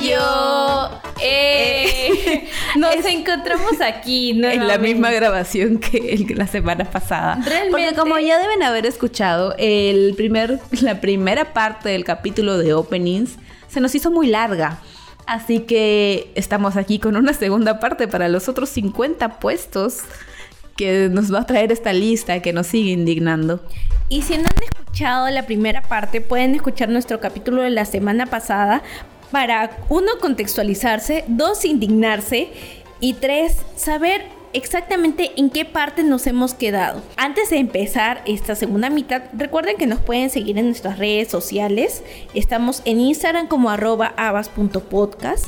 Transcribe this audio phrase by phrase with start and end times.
[0.00, 1.00] mayo.
[1.22, 7.36] Eh, nos encontramos aquí En la misma grabación que el- la semana pasada.
[7.44, 12.72] Realmente- Porque como ya deben haber escuchado, el primer, la primera parte del capítulo de
[12.74, 13.36] openings
[13.68, 14.78] se nos hizo muy larga.
[15.26, 19.98] Así que estamos aquí con una segunda parte para los otros 50 puestos
[20.76, 23.60] que nos va a traer esta lista que nos sigue indignando.
[24.08, 28.26] Y si no han escuchado la primera parte, pueden escuchar nuestro capítulo de la semana
[28.26, 28.82] pasada
[29.30, 32.48] para, uno, contextualizarse, dos, indignarse
[33.00, 34.22] y tres, saber
[34.52, 37.02] exactamente en qué parte nos hemos quedado.
[37.16, 42.02] Antes de empezar esta segunda mitad, recuerden que nos pueden seguir en nuestras redes sociales.
[42.34, 45.46] Estamos en Instagram como arroba abas.podcast.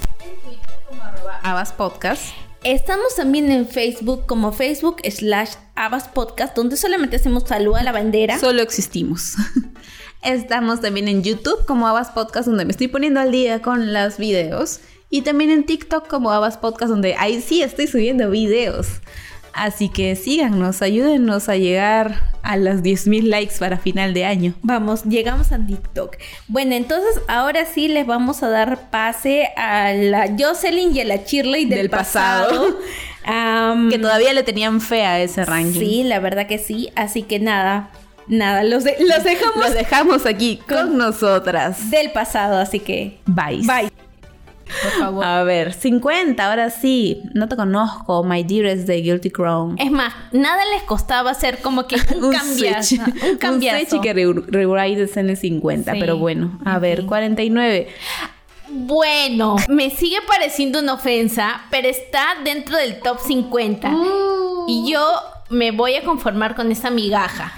[1.77, 2.33] Podcast.
[2.65, 7.91] Estamos también en Facebook como Facebook slash Abas Podcast, donde solamente hacemos salud a la
[7.91, 8.39] bandera.
[8.39, 9.35] Solo existimos.
[10.23, 14.19] Estamos también en YouTube como Abbas Podcast, donde me estoy poniendo al día con los
[14.19, 14.81] videos.
[15.11, 18.87] Y también en TikTok como Abbas Podcast, donde ahí sí estoy subiendo videos.
[19.53, 24.55] Así que síganos, ayúdennos a llegar a los 10.000 likes para final de año.
[24.63, 26.17] Vamos, llegamos a TikTok.
[26.49, 31.17] Bueno, entonces ahora sí les vamos a dar pase a la Jocelyn y a la
[31.17, 32.79] Shirley del, Del pasado.
[33.25, 35.79] Que todavía le tenían fe a ese ranking.
[35.79, 36.91] Sí, la verdad que sí.
[36.97, 37.91] Así que nada,
[38.29, 41.91] nada, los, de- los dejamos Los dejamos aquí con nosotras.
[41.91, 43.63] del pasado, así que Bye.
[43.67, 43.91] bye.
[44.83, 45.25] Por favor.
[45.25, 47.21] A ver, 50, ahora sí.
[47.35, 49.77] No te conozco, My Dearest de Guilty Crown.
[49.79, 52.83] Es más, nada les costaba hacer como que un, cambiazo.
[52.97, 53.01] switch.
[53.31, 53.79] Un cambiazo.
[53.81, 56.59] Un switch y que re- rewrite en el 50, Sí, pero bueno.
[56.65, 57.07] A ver, fin.
[57.07, 57.89] 49.
[58.71, 63.93] Bueno, me sigue pareciendo una ofensa, pero está dentro del top 50.
[64.69, 65.07] Y yo
[65.51, 67.53] me voy a conformar con esta migaja.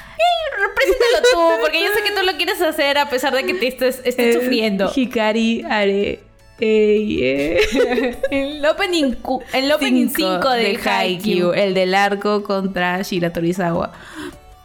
[0.68, 3.68] Represéntalo tú, porque yo sé que tú lo quieres hacer a pesar de que te
[3.68, 4.90] estés, estés Eh, sufriendo.
[4.94, 6.20] Hikari Are.
[6.60, 8.16] Ey, eh.
[8.30, 11.52] El opening, cu- el opening 5 de, Haikyuu.
[11.52, 13.92] El del arco contra Shira Torizawa.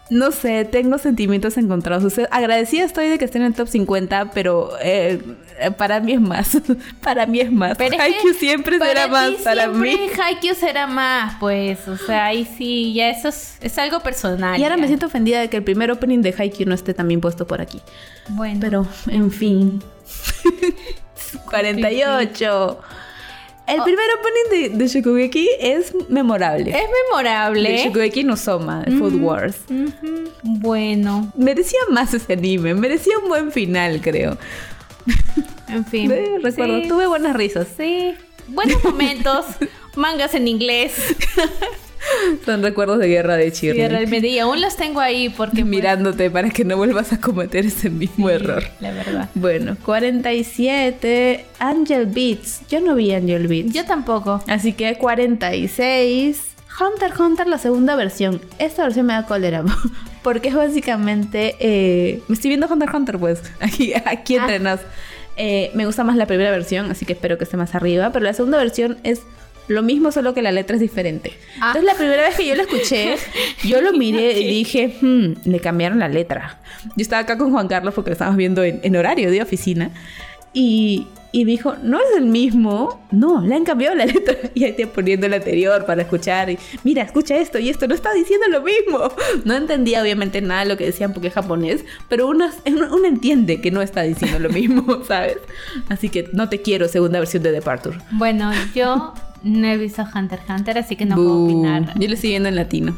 [0.09, 2.03] No sé, tengo sentimientos encontrados.
[2.03, 5.21] O sea, agradecida estoy de que esté en el top 50, pero eh,
[5.59, 6.57] eh, para mí es más.
[7.03, 7.77] para mí es más.
[7.77, 9.95] Pero Haikyuu siempre será más para mí.
[10.19, 11.87] Haikyuu será más, pues.
[11.87, 14.59] O sea, ahí sí, ya eso es, es algo personal.
[14.59, 14.81] Y ahora ya.
[14.81, 17.61] me siento ofendida de que el primer opening de Haikyuu no esté también puesto por
[17.61, 17.81] aquí.
[18.29, 18.59] Bueno.
[18.61, 19.83] Pero, en fin.
[21.49, 22.79] 48.
[23.69, 23.83] El Oh.
[23.83, 26.71] primer opening de, de Shokugeki es memorable.
[26.71, 27.69] es memorable.
[27.71, 29.57] De Shokugeki no Soma, Food Wars.
[29.69, 30.29] Ujú.
[30.43, 34.37] Bueno, Merecía más ese anime, merecía un buen final, creo.
[35.67, 36.11] en fin.
[36.11, 37.67] Eh, recuerdo, Sí, tuve buenas risas.
[37.77, 38.13] Sí,
[38.47, 39.45] buenos momentos.
[39.95, 40.93] mangas en inglés.
[42.45, 43.87] Son recuerdos de guerra de Sí, Shirley.
[43.87, 44.27] realmente.
[44.27, 45.57] Y aún los tengo ahí porque.
[45.57, 48.63] pues, Mirándote para que no vuelvas a cometer ese mismo error.
[48.79, 49.29] La verdad.
[49.35, 51.45] Bueno, 47.
[51.59, 52.61] Angel Beats.
[52.69, 53.73] Yo no vi Angel Beats.
[53.73, 54.43] Yo tampoco.
[54.47, 56.43] Así que 46.
[56.79, 58.39] Hunter Hunter, la segunda versión.
[58.57, 59.63] Esta versión me da cólera.
[60.23, 61.55] Porque es básicamente.
[61.59, 63.41] eh, me estoy viendo Hunter x Hunter, pues.
[63.59, 64.41] Aquí, aquí Ah.
[64.41, 64.79] entre nos.
[65.41, 68.11] Eh, me gusta más la primera versión, así que espero que esté más arriba.
[68.11, 69.21] Pero la segunda versión es
[69.69, 71.33] lo mismo, solo que la letra es diferente.
[71.61, 71.67] Ah.
[71.67, 73.15] Entonces, la primera vez que yo lo escuché,
[73.63, 76.59] yo lo miré y dije, hmm, le cambiaron la letra.
[76.95, 79.91] Yo estaba acá con Juan Carlos porque lo estábamos viendo en, en horario de oficina.
[80.51, 83.05] Y, y dijo, no es el mismo.
[83.11, 84.35] No, le han cambiado la letra.
[84.55, 86.49] Y ahí te poniendo el anterior para escuchar.
[86.49, 87.87] Y, Mira, escucha esto y esto.
[87.87, 89.11] No está diciendo lo mismo.
[89.45, 91.85] No entendía obviamente nada de lo que decían porque es japonés.
[92.07, 95.37] Pero uno, uno entiende que no está diciendo lo mismo, ¿sabes?
[95.87, 97.99] Así que no te quiero, segunda versión de Departure.
[98.11, 99.13] Bueno, yo
[99.43, 101.93] no he visto Hunter x Hunter, así que no puedo opinar.
[101.97, 102.97] Yo lo estoy viendo en latino.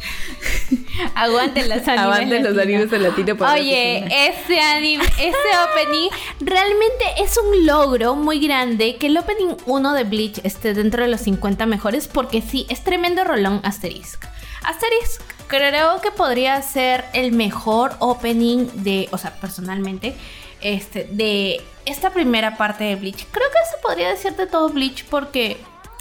[1.14, 1.98] Aguanten los animes.
[1.98, 6.08] Aguanten los animes en latino por la Oye, este anime, este opening
[6.40, 11.08] realmente es un logro muy grande que el opening 1 de Bleach esté dentro de
[11.08, 14.24] los 50 mejores porque sí, es tremendo rolón Asterisk.
[14.62, 20.14] Asterisk creo que podría ser el mejor opening de, o sea, personalmente,
[20.60, 23.26] este, de esta primera parte de Bleach.
[23.30, 25.56] Creo que eso podría decir de todo Bleach porque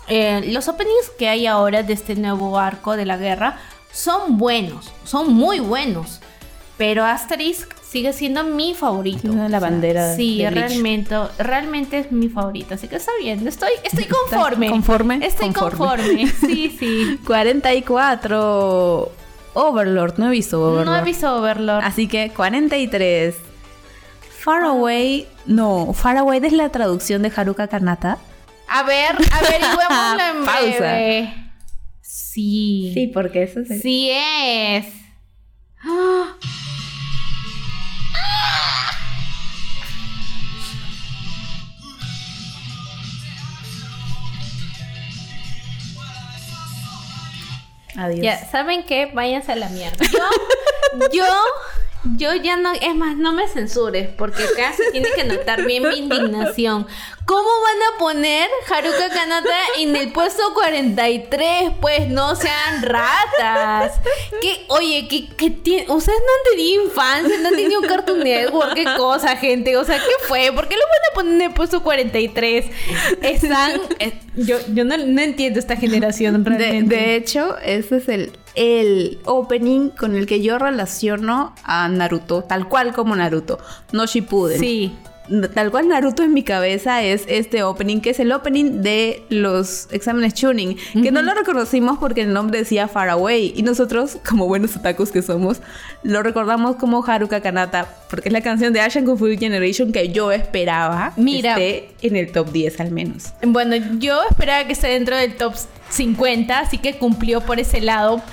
[0.08, 3.58] eh, los openings que hay ahora de este nuevo arco de la guerra
[3.92, 6.20] son buenos, son muy buenos.
[6.78, 9.30] Pero Asterisk sigue siendo mi favorito.
[9.50, 12.76] La bandera Sí, de realmente, realmente es mi favorito.
[12.76, 14.70] Así que está bien, estoy, estoy conforme.
[14.70, 15.20] ¿Conforme?
[15.26, 15.78] Estoy Conforme.
[15.88, 16.28] conforme.
[16.46, 17.20] Sí, sí.
[17.26, 19.12] 44.
[19.56, 20.86] Overlord, no he visto Overlord.
[20.86, 21.84] No he visto Overlord.
[21.84, 23.36] Así que 43.
[24.40, 25.28] Far Away.
[25.48, 28.20] No, Far Away es la traducción de Haruka Kanata.
[28.68, 31.34] A ver, averigüémoslo en Pausa.
[32.02, 32.92] Sí.
[32.94, 33.82] Sí, porque eso es.
[33.82, 34.86] Sí es.
[47.96, 48.22] Adiós.
[48.22, 49.08] Ya, ¿saben qué?
[49.14, 50.06] Váyanse a la mierda.
[50.12, 51.26] Yo, yo
[52.16, 55.84] yo ya no, es más, no me censures, porque acá se tiene que notar bien
[55.88, 56.88] mi indignación.
[57.26, 61.72] ¿Cómo van a poner Haruka Kanata en el puesto 43?
[61.82, 64.00] Pues no sean ratas.
[64.42, 68.20] Que, oye, que, que tie- ustedes no han tenido infancia, no han tenido un Cartoon
[68.20, 69.76] Network, qué cosa, gente.
[69.76, 70.54] O sea, ¿qué fue?
[70.54, 72.66] ¿Por qué lo van a poner en el puesto 43?
[73.22, 73.82] Están.
[74.00, 76.96] eh, yo yo no, no entiendo esta generación De, realmente.
[76.96, 82.68] de hecho, ese es el, el opening con el que yo relaciono a Naruto, tal
[82.68, 83.60] cual como Naruto,
[83.92, 84.60] no Shippuden.
[84.60, 84.94] Sí.
[85.54, 89.90] Tal cual Naruto en mi cabeza es este opening, que es el opening de los
[89.92, 94.48] exámenes tuning, que no lo reconocimos porque el nombre decía Far Away, y nosotros, como
[94.48, 95.60] buenos otakus que somos,
[96.02, 100.10] lo recordamos como Haruka Kanata, porque es la canción de Asian Kung Fu Generation que
[100.10, 101.56] yo esperaba Mira.
[101.56, 103.34] que esté en el top 10 al menos.
[103.46, 105.56] Bueno, yo esperaba que esté dentro del top
[105.90, 108.24] 50, así que cumplió por ese lado.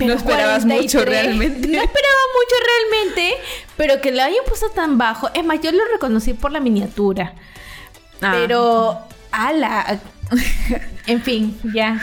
[0.00, 1.68] No esperabas mucho realmente.
[1.68, 3.34] No esperaba mucho realmente,
[3.76, 5.28] pero que lo hayan puesto tan bajo.
[5.34, 7.34] Es más, yo lo reconocí por la miniatura.
[8.20, 8.32] Ah.
[8.34, 8.98] Pero,
[9.30, 10.00] ala.
[11.06, 12.00] en fin, ya.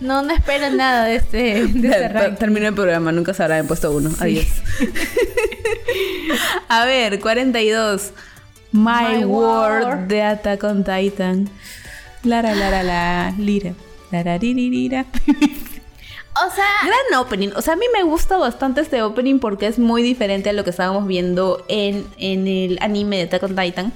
[0.00, 2.36] No, no espero nada de este, de este Ter- ranking.
[2.36, 4.10] Terminó el programa, nunca se habrá puesto uno.
[4.20, 4.46] Adiós.
[6.68, 8.12] A ver, 42.
[8.70, 10.06] My, My World World.
[10.08, 11.48] de Attack on Titan.
[12.22, 13.72] Lara, lara, la, lira.
[14.10, 15.06] Lararirira.
[16.46, 17.50] O sea, Gran opening.
[17.56, 20.64] O sea, a mí me gusta bastante este opening porque es muy diferente a lo
[20.64, 23.92] que estábamos viendo en, en el anime de Attack on Titan.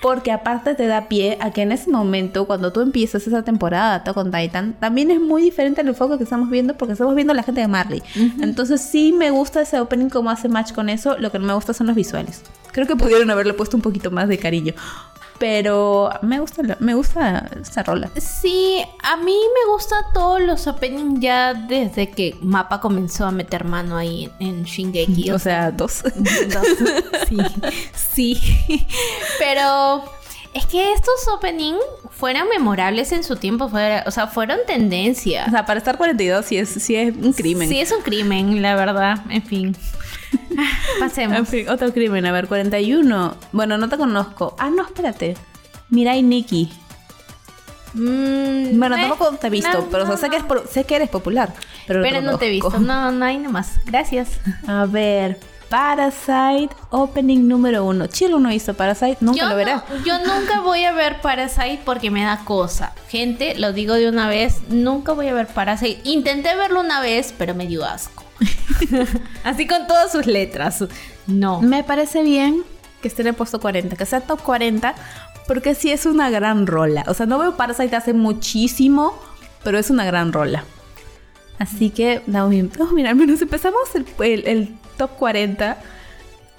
[0.00, 3.90] Porque aparte te da pie a que en ese momento, cuando tú empiezas esa temporada
[3.90, 7.14] de Attack on Titan, también es muy diferente al enfoque que estamos viendo porque estamos
[7.14, 8.02] viendo a la gente de Marley.
[8.40, 11.16] Entonces sí me gusta ese opening como hace match con eso.
[11.18, 12.42] Lo que no me gusta son los visuales.
[12.72, 14.74] Creo que pudieron haberle puesto un poquito más de cariño.
[15.42, 18.08] Pero me gusta, me gusta esta rola.
[18.16, 23.64] Sí, a mí me gusta todos los openings ya desde que Mapa comenzó a meter
[23.64, 25.32] mano ahí en, Shingeki.
[25.32, 26.04] O sea, dos.
[26.14, 26.66] Dos.
[27.28, 27.38] Sí,
[28.14, 28.86] sí.
[29.40, 30.04] Pero
[30.54, 31.80] es que estos openings
[32.10, 35.46] fueron memorables en su tiempo, fuera- o sea, fueron tendencia.
[35.48, 37.68] O sea, para estar 42 sí es, sí es un crimen.
[37.68, 39.24] Sí, es un crimen, la verdad.
[39.28, 39.76] En fin.
[40.58, 41.48] Ah, En Pasemos.
[41.48, 42.26] fin, otro crimen.
[42.26, 43.34] A ver, 41.
[43.52, 44.54] Bueno, no te conozco.
[44.58, 45.36] Ah, no, espérate.
[45.88, 46.70] Mirai Nikki.
[47.94, 50.42] Mm, Bueno, eh, tampoco te he visto, no, pero o sea, no, sé, que eres
[50.42, 50.48] no.
[50.48, 51.52] por- sé que eres popular.
[51.86, 52.78] Pero, Pero no te he visto.
[52.78, 53.72] No, no hay nomás.
[53.84, 54.28] Gracias.
[54.66, 55.38] A ver,
[55.68, 58.06] Parasite, opening número uno.
[58.06, 59.84] Chilo no hizo Parasite, nunca yo lo verá.
[59.88, 62.92] no- yo nunca voy a ver Parasite porque me da cosa.
[63.08, 66.00] Gente, lo digo de una vez, nunca voy a ver Parasite.
[66.04, 68.21] Intenté verlo una vez, pero me dio asco.
[69.44, 70.84] Así con todas sus letras.
[71.26, 71.60] No.
[71.60, 72.62] Me parece bien
[73.00, 74.94] que esté en el puesto 40, que sea top 40,
[75.46, 77.04] porque sí es una gran rola.
[77.08, 79.14] O sea, no veo Parasite hace muchísimo,
[79.64, 80.64] pero es una gran rola.
[81.58, 82.46] Así que, no.
[82.46, 85.78] Oh, mira, al menos empezamos el, el- el top 40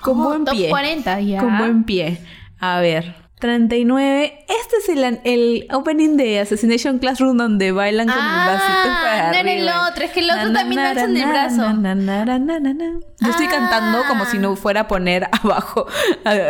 [0.01, 0.69] con Oh, buen top pie.
[0.69, 1.39] 40 ya.
[1.39, 2.19] Con buen pie.
[2.59, 3.15] A ver,
[3.47, 4.45] 39.
[4.47, 9.31] Este es el, el opening de Assassination Classroom donde bailan con Ah, el vasito para
[9.33, 9.89] no era el arriba.
[9.89, 11.57] otro, es que el otro también en el brazo.
[11.73, 12.99] Na, na, na, na, na, na.
[13.19, 13.51] Yo estoy Ah.
[13.51, 15.87] cantando como si no fuera a poner abajo,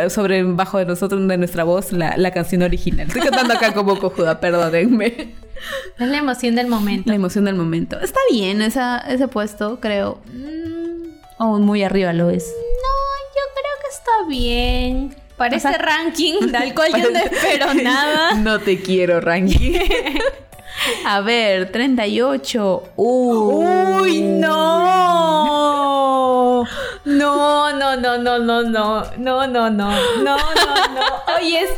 [0.08, 3.08] sobre bajo de nosotros, de nuestra voz, la, la canción original.
[3.08, 5.34] Estoy cantando acá como cojuda, perdónenme.
[5.98, 7.08] Es la emoción del momento.
[7.10, 7.98] La emoción del momento.
[7.98, 10.20] Está bien esa, ese puesto, creo.
[10.32, 11.08] Mm,
[11.38, 12.44] O muy arriba lo es.
[12.46, 12.94] no,
[13.34, 15.23] yo creo que está bien.
[15.36, 18.34] Para O sea, este ranking, del cual yo no espero nada.
[18.34, 19.78] No te quiero, Ranky.
[21.06, 22.92] A ver, 38.
[22.96, 25.84] ¡Uy, no!
[27.04, 30.36] No, no, no, no, no, no, no, no, no, no, no, no.
[31.38, 31.70] Oye, es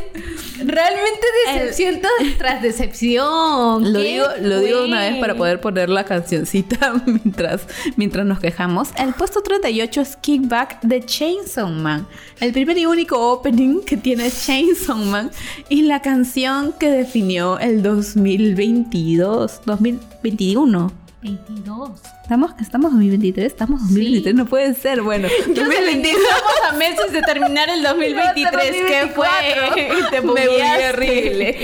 [0.65, 3.93] realmente decepción tras- tras decepción.
[3.93, 7.61] Lo ¿Qué digo, lo digo una vez para poder poner la cancioncita mientras,
[7.95, 8.89] mientras nos quejamos.
[8.97, 12.07] El puesto 38 es Kickback de Chainsaw Man.
[12.39, 15.31] El primer y único opening que tiene Chainsaw Man
[15.69, 20.91] y la canción que definió el 2022, 2021.
[21.21, 21.91] 22.
[22.27, 23.45] ¿Estamos, estamos 2023?
[23.47, 24.35] ¿Estamos 2023?
[24.35, 25.01] No puede ser.
[25.01, 26.13] Bueno, Yo sé que 2022.
[26.21, 28.71] estamos a meses de terminar el 2023.
[28.85, 29.27] ¿Qué fue?
[30.11, 31.57] Te Me horrible.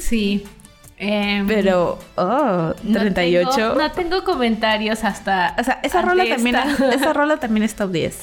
[0.00, 0.42] Sí.
[0.96, 3.50] Em, Pero, oh, no 38.
[3.54, 5.54] tengo- No tengo, comentarios hasta.
[5.58, 6.56] O sea, esa rola, también
[6.90, 8.16] esa rola también es top 10.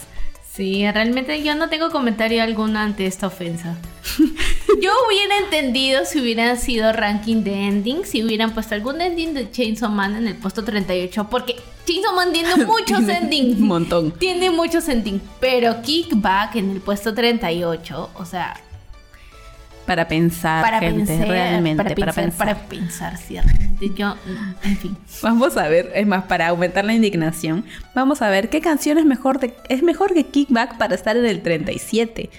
[0.53, 3.77] Sí, realmente yo no tengo comentario alguno ante esta ofensa.
[4.81, 9.51] Yo hubiera entendido si hubieran sido ranking de ending, si hubieran puesto algún ending de
[9.51, 11.55] Chainsaw Man en el puesto 38, porque
[11.86, 13.60] Chainsaw Man tiene muchos endings.
[13.60, 14.12] Un montón.
[14.12, 18.60] Tiene muchos endings, pero Kickback en el puesto 38, o sea,
[19.85, 23.91] para pensar, para gente, pensar, realmente, para para pensar, para pensar, realmente.
[23.95, 24.15] Yo,
[24.63, 24.97] en fin.
[25.21, 29.05] Vamos a ver, es más, para aumentar la indignación, vamos a ver qué canción es
[29.05, 32.29] mejor, de- es mejor que Kickback para estar en el 37.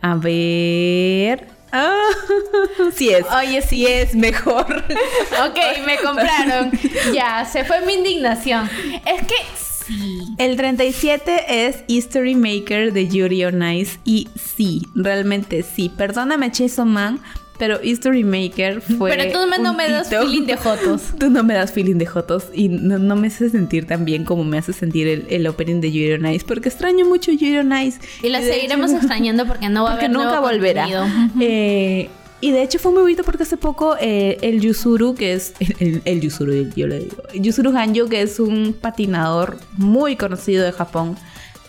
[0.00, 1.46] A ver.
[1.72, 1.94] Ah,
[2.94, 3.26] sí es.
[3.30, 4.84] Oye, sí es mejor.
[5.46, 6.72] Ok, me compraron.
[7.14, 8.68] ya, se fue mi indignación.
[9.06, 9.34] Es que
[9.88, 10.18] sí.
[10.38, 13.98] El 37 es History Maker de Yuri on Ice.
[14.04, 15.90] Y sí, realmente sí.
[15.96, 17.20] Perdóname, Chainsaw Man,
[17.58, 19.10] pero History Maker fue.
[19.16, 20.20] Pero tú me- no me das hito.
[20.22, 21.02] feeling de jotos.
[21.18, 24.24] Tú no me das feeling de Jotos y no, no me hace sentir tan bien
[24.24, 26.44] como me hace sentir el, el opening de Yuri on Ice.
[26.46, 27.98] Porque extraño mucho Yuri on Ice.
[28.22, 30.86] Y la seguiremos extrañando porque no va a porque nunca nuevo volverá.
[31.40, 32.08] Eh,
[32.40, 36.20] y de hecho fue muy bonito porque hace poco eh, el Yusuru, que es el,
[36.20, 41.16] Yusuru, yo le digo, Yusuru Hanjo, que es un patinador muy conocido de Japón,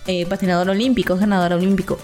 [0.08, 1.98] eh, patinador olímpico, ganador olímpico,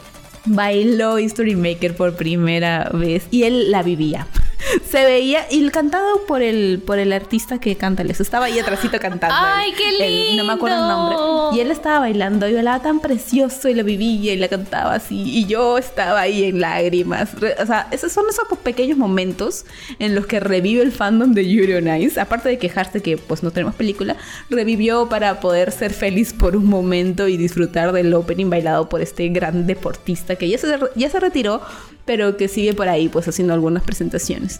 [0.45, 4.27] bailó History Maker por primera vez y él la vivía.
[4.89, 8.23] Se veía y cantado por el por el artista que canta eso.
[8.23, 9.35] Estaba ahí atrásito cantando.
[9.37, 11.15] ¡Ay, qué el- no me acuerdo el nombre.
[11.17, 11.49] lindo!
[11.53, 15.21] Y él estaba bailando y bailaba tan precioso y la vivía y la cantaba así.
[15.21, 17.29] Y yo estaba ahí en lágrimas.
[17.61, 19.65] O sea, esos son esos pequeños momentos
[19.99, 22.19] en los que revive el fandom de Yuri on Ice.
[22.19, 24.15] Aparte de quejarse que pues no tenemos película,
[24.49, 29.27] revivió para poder ser feliz por un momento y disfrutar del opening bailado por este
[29.29, 31.61] gran deportista que ya se, ya se retiró,
[32.05, 34.59] pero que sigue por ahí pues haciendo algunas presentaciones.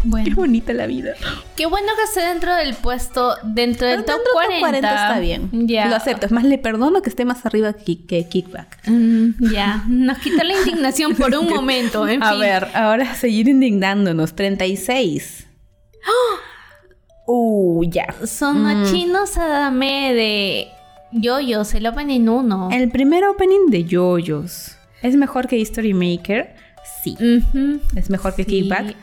[0.00, 1.14] Qué Bueno, bonita la vida.
[1.56, 4.88] qué bueno que esté dentro del puesto, dentro del Pero top dentro del 40.
[4.94, 5.50] está bien.
[5.66, 5.88] Ya.
[5.88, 6.26] Lo acepto.
[6.26, 8.86] Es más, le perdono que esté más arriba que, que Kickback.
[8.86, 12.06] Mm, ya, nos quitó la indignación por un momento.
[12.06, 12.40] En A fin.
[12.40, 14.34] ver, ahora seguir indignándonos.
[14.36, 15.46] 36.
[17.26, 18.06] Uh, ya.
[18.24, 20.68] Sonochino Sadame de
[21.12, 22.68] Yoyos, el opening 1.
[22.72, 24.76] El primer opening de Yoyos.
[25.02, 26.54] ¿Es mejor que History Maker?
[27.02, 27.16] Sí.
[27.96, 28.50] ¿Es mejor que Sí.
[28.50, 28.94] Kickback?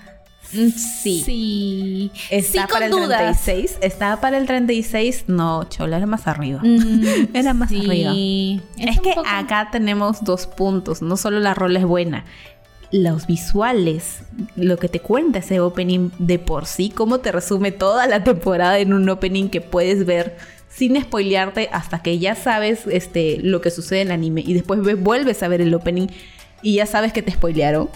[0.51, 1.21] Sí.
[1.25, 2.11] Sí.
[2.29, 3.43] ¿Está sí, para con el dudas.
[3.43, 3.77] 36?
[3.81, 5.25] ¿Está para el 36?
[5.27, 6.61] No, chola, era más arriba.
[6.63, 7.03] Mm,
[7.35, 7.79] Era más sí.
[7.79, 8.11] arriba.
[8.91, 11.01] Es, un que poco- acá tenemos dos puntos.
[11.01, 12.25] No solo la rola es buena.
[12.91, 14.19] Los visuales,
[14.55, 18.77] lo que te cuenta ese opening de por sí, cómo te resume toda la temporada
[18.79, 20.37] en un opening que puedes ver
[20.69, 24.81] sin spoilearte hasta que ya sabes este, lo que sucede en el anime y después
[24.81, 26.07] ves- vuelves a ver el opening
[26.65, 27.89] y ya sabes que te spoilearon.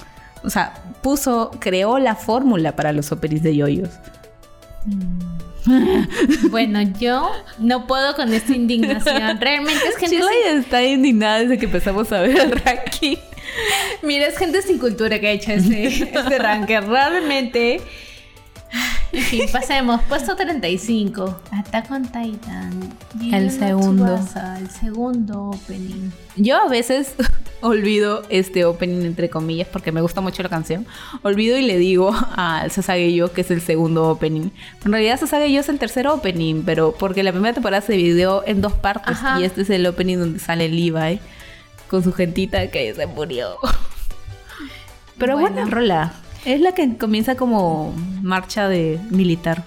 [0.44, 3.90] O sea, puso, creó la fórmula para los openings de yoyos.
[6.52, 9.42] Bueno, yo no puedo con esta indignación.
[9.42, 10.60] Realmente es gente Chile sin...
[10.60, 13.18] está indignada desde que empezamos a ver el ranking.
[14.04, 16.82] Mira, es gente sin cultura que ha hecho este, este ranking.
[16.88, 17.82] Realmente...
[19.12, 20.01] En fin, pasemos.
[20.04, 21.42] Puesto 35.
[21.51, 22.94] Attack on Titan.
[23.32, 24.06] El segundo.
[24.16, 26.12] Tsubasa, el segundo opening.
[26.36, 27.16] Yo a veces
[27.62, 30.86] olvido este opening entre comillas porque me gusta mucho la canción.
[31.24, 34.50] Olvido y le digo al Sasageyo que es el segundo opening.
[34.86, 38.62] En realidad Sasageyo es el tercer opening, pero porque la primera temporada se dividió en
[38.62, 39.39] dos partes Ajá.
[39.42, 41.20] y este es el opening donde sale Levi
[41.89, 43.56] con su gentita que se murió.
[45.18, 45.54] Pero Bueno.
[45.56, 46.13] buena rola.
[46.46, 49.63] Es la que comienza como marcha de militar.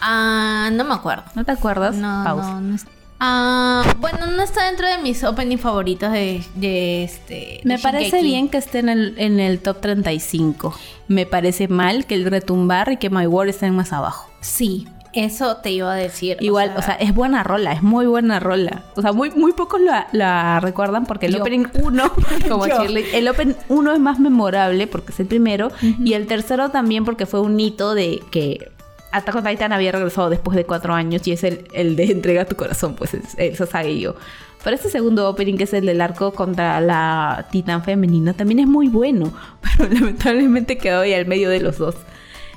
[0.00, 1.24] Ah, no me acuerdo.
[1.34, 1.94] ¿No te acuerdas?
[1.96, 2.50] No, Pausa.
[2.54, 2.86] no, no es-
[3.20, 7.60] Ah, bueno, no está dentro de mis opening favoritos de, de este.
[7.64, 10.74] Me parece bien que esté en el, en el top 35.
[11.08, 14.28] Me parece mal que el retumbar y que My World estén más abajo.
[14.40, 16.36] Sí, eso te iba a decir.
[16.40, 18.82] Igual, o sea, es buena rola, es muy buena rola.
[18.96, 21.40] O sea, muy, muy pocos la, la recuerdan porque el Yo.
[21.40, 22.12] opening 1,
[22.48, 22.82] como Yo.
[22.82, 27.04] Shirley, el opening 1 es más memorable porque es el primero y el tercero también
[27.04, 28.70] porque fue un hito de que
[29.12, 32.44] Attack on Titan había regresado después de cuatro años y es el, el de entrega
[32.44, 34.16] tu corazón, pues es el Sasageyo.
[34.64, 38.66] Pero este segundo opening, que es el del arco contra la titán femenina, también es
[38.66, 39.32] muy bueno,
[39.78, 41.94] pero lamentablemente quedó ahí al medio de los dos.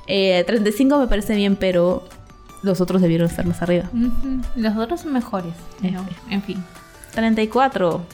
[0.06, 2.02] Eh, 35 me parece bien, pero
[2.62, 3.88] los otros debieron estar más arriba.
[4.56, 5.52] Los otros son mejores.
[5.80, 6.62] pero, en fin.
[7.14, 8.04] 34.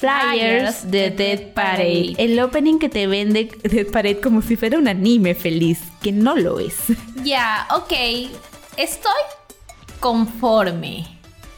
[0.00, 2.14] Flyers de Dead Parade.
[2.18, 6.36] El opening que te vende Dead Parade como si fuera un anime feliz, que no
[6.36, 6.76] lo es.
[7.22, 7.92] Ya, ok.
[8.76, 9.12] Estoy
[10.00, 11.06] conforme.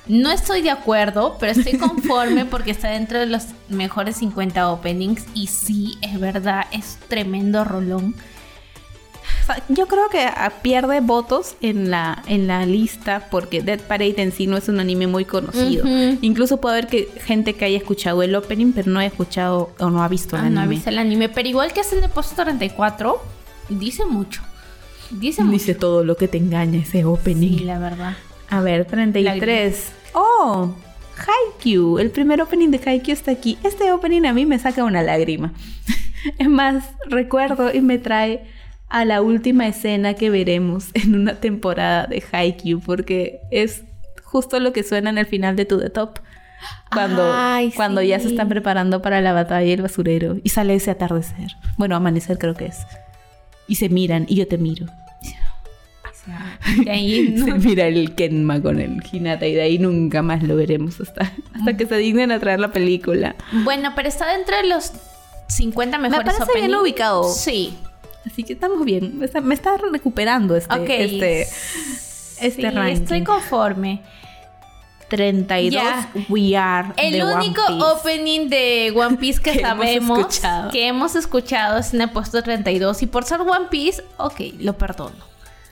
[0.06, 5.24] No estoy de acuerdo, pero estoy conforme porque está dentro de los mejores 50 openings.
[5.34, 8.14] Y sí, es verdad, es tremendo rolón.
[9.68, 14.32] Yo creo que ah, pierde votos en la, en la lista porque Dead Parade en
[14.32, 15.86] sí no es un anime muy conocido.
[16.20, 19.90] Incluso puede haber que gente que haya escuchado el opening, pero no haya escuchado o
[19.90, 20.74] no ha visto el Ah, no anime.
[20.76, 23.20] visto el anime, pero igual que es el de puesto 34,
[23.68, 24.42] dice mucho.
[25.10, 25.52] Dice mucho.
[25.52, 27.58] Dice todo lo que te engaña ese opening.
[27.58, 28.16] Sí, la verdad.
[28.50, 29.92] A ver, 33.
[30.14, 30.70] Oh,
[31.16, 31.98] Haikyuu.
[31.98, 33.58] El primer opening de Haikyuu está aquí.
[33.62, 35.52] Este opening a mí me saca una lágrima.
[36.38, 38.44] Es más, recuerdo y me trae
[38.88, 43.82] a la última escena que veremos en una temporada de Haikyuu, porque es
[44.24, 46.18] justo lo que suena en el final de To The Top.
[46.90, 50.90] Cuando, Ay, cuando ya se están preparando para la batalla del basurero y sale ese
[50.90, 51.48] atardecer.
[51.76, 52.78] Bueno, amanecer creo que es.
[53.68, 54.86] Y se miran y yo te miro.
[56.84, 60.42] De ahí no- Se mira el Kenma con el Hinata y de ahí nunca más
[60.42, 63.36] lo veremos hasta, hasta que se dignen a traer la película.
[63.64, 64.90] Bueno, pero está dentro de los
[65.48, 66.80] 50 mejores parece bien opening.
[66.82, 67.24] ubicado.
[67.32, 67.76] Sí.
[68.26, 69.18] Así que estamos bien.
[69.18, 70.88] Me está, me está recuperando este, Ok.
[70.88, 73.02] este, este Sí, ranking.
[73.02, 74.02] estoy conforme.
[75.08, 76.08] 32 Ya.
[76.28, 77.82] We Are El de One único Piece.
[77.84, 80.70] opening de One Piece que, Que hemos sabemos escuchado.
[80.72, 84.76] que hemos escuchado es en el puesto 32 y por ser One Piece, ok, lo
[84.76, 85.14] perdono.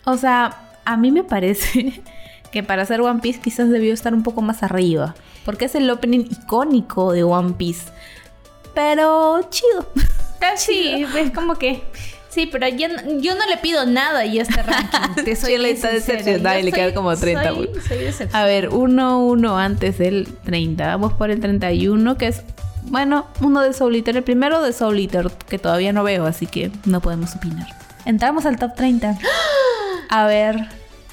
[0.04, 2.00] O sea, a mí me parece
[2.52, 5.16] que para hacer One Piece quizás debió estar un poco más arriba.
[5.44, 7.90] Porque es el opening icónico de One Piece.
[8.72, 9.90] Pero chido.
[10.56, 11.82] Sí, es como que...
[12.34, 15.22] Sí, pero yo, no- yo no le pido nada y este ranking.
[15.24, 17.84] Te soy bien está decepcionada y le quedan como 30 Soy, puntos.
[17.84, 18.26] soy.
[18.32, 20.84] A ver, uno, uno antes del 30.
[20.84, 22.42] Vamos por el 31, que es,
[22.86, 24.16] bueno, uno de Soul Eater.
[24.16, 27.68] El primero de Soul Eater, que todavía no veo, así que no podemos opinar.
[28.04, 29.16] Entramos al top 30.
[30.10, 30.56] A ver.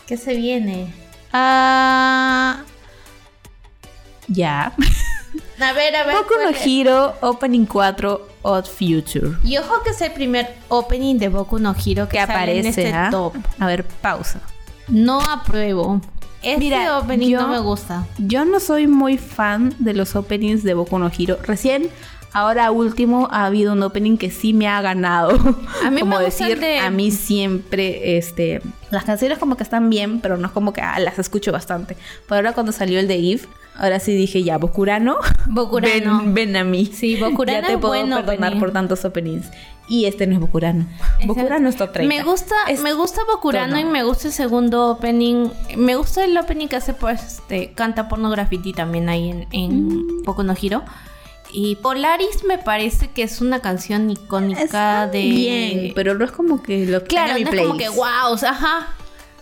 [0.08, 0.92] ¿Qué se viene?
[1.32, 2.62] Ah.
[4.28, 4.74] Ya.
[5.60, 6.16] A ver, a ver.
[6.16, 6.50] Boku no.
[6.66, 9.38] Hero Opening 4 Odd Future.
[9.44, 12.60] Y ojo que es el primer opening de Boku no Hero que, Que sale en
[12.60, 13.10] aparece, este ¿ah?
[13.12, 13.34] top.
[13.60, 14.40] A ver, pausa.
[14.88, 16.02] No apruebo.
[16.42, 18.08] Este Mira, opening yo- no me gusta.
[18.18, 21.38] Yo no soy muy fan de los openings de Boku no Hero.
[21.44, 21.90] Recién,
[22.34, 25.32] ahora último, ha habido un opening que sí me ha ganado.
[25.84, 29.90] A mí como me decir, de- a mí siempre, este, las canciones como que están
[29.90, 31.96] bien, pero no es como que ah, las escucho bastante.
[32.28, 33.42] Pero ahora cuando salió el de Eve,
[33.78, 36.20] ahora sí dije ya, Bokurano, Bokurano.
[36.20, 36.86] ven, ven a mí.
[36.86, 38.60] Sí, Bokurano ya te puedo bueno perdonar opening.
[38.60, 39.48] por tantos openings.
[39.88, 40.86] Y este no es Bokurano.
[41.26, 42.16] Bokurano es top 30.
[42.16, 43.82] Me gusta, Es- me gusta Bokurano tono.
[43.90, 45.50] y me gusta el segundo opening.
[45.76, 49.88] Me gusta el opening que hace pues este canta porno graffiti también ahí en, en
[49.88, 50.24] Mm.
[50.24, 50.84] Boku no Hero.
[51.54, 56.32] Y Polaris me parece que es una canción icónica Está de bien, pero no es
[56.32, 58.88] como que lo Claro, tenga mi no es como que wow, o sea, ajá.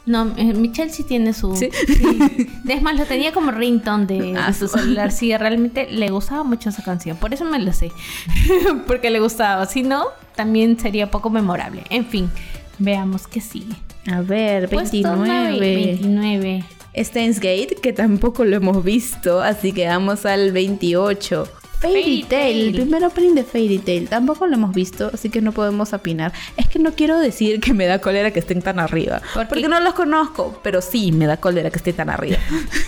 [0.06, 1.56] No, eh, Michelle sí tiene su.
[1.56, 1.70] ¿Sí?
[1.86, 2.48] sí.
[2.68, 5.12] Es más, lo tenía como ringtone de, de Ah, su su- celular.
[5.12, 7.16] Sí, realmente le gustaba mucho esa canción.
[7.18, 7.92] Por eso me lo sé.
[8.88, 9.66] Porque le gustaba.
[9.68, 11.84] Si no, también sería poco memorable.
[11.92, 12.32] En fin,
[12.80, 13.76] veamos qué sigue.
[14.12, 15.60] A ver, Puesto 29.
[15.60, 16.64] 29.
[16.98, 21.48] Steins Gate, que tampoco lo hemos visto, así que vamos al 28.
[21.80, 25.54] Fairy Tail, el primer opening de Fairy Tail, tampoco lo hemos visto, así que no
[25.54, 26.34] podemos opinar.
[26.58, 29.80] Es que no quiero decir que me da cólera que estén tan arriba, porque no
[29.80, 32.38] los conozco, pero sí me da cólera que estén tan arriba.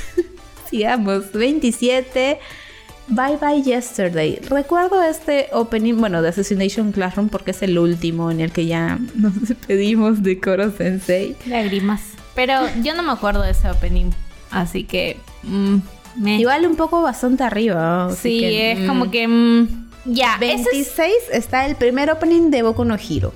[0.70, 2.40] Sigamos, 27.
[3.08, 4.40] Bye Bye Yesterday.
[4.50, 9.00] Recuerdo este opening, bueno, de Assassination Classroom porque es el último en el que ya
[9.16, 11.36] nos despedimos de Koro Sensei.
[11.46, 12.02] Lágrimas.
[12.36, 14.12] Pero yo no me acuerdo de ese opening.
[14.50, 15.18] Así que.
[15.44, 15.80] mm,
[16.16, 18.10] me- Igual un poco bastante arriba.
[18.20, 18.88] sí, que, es mm.
[18.88, 19.28] como que.
[19.28, 23.34] mm, ya, es 26 está el primer opening de Boku no Hero.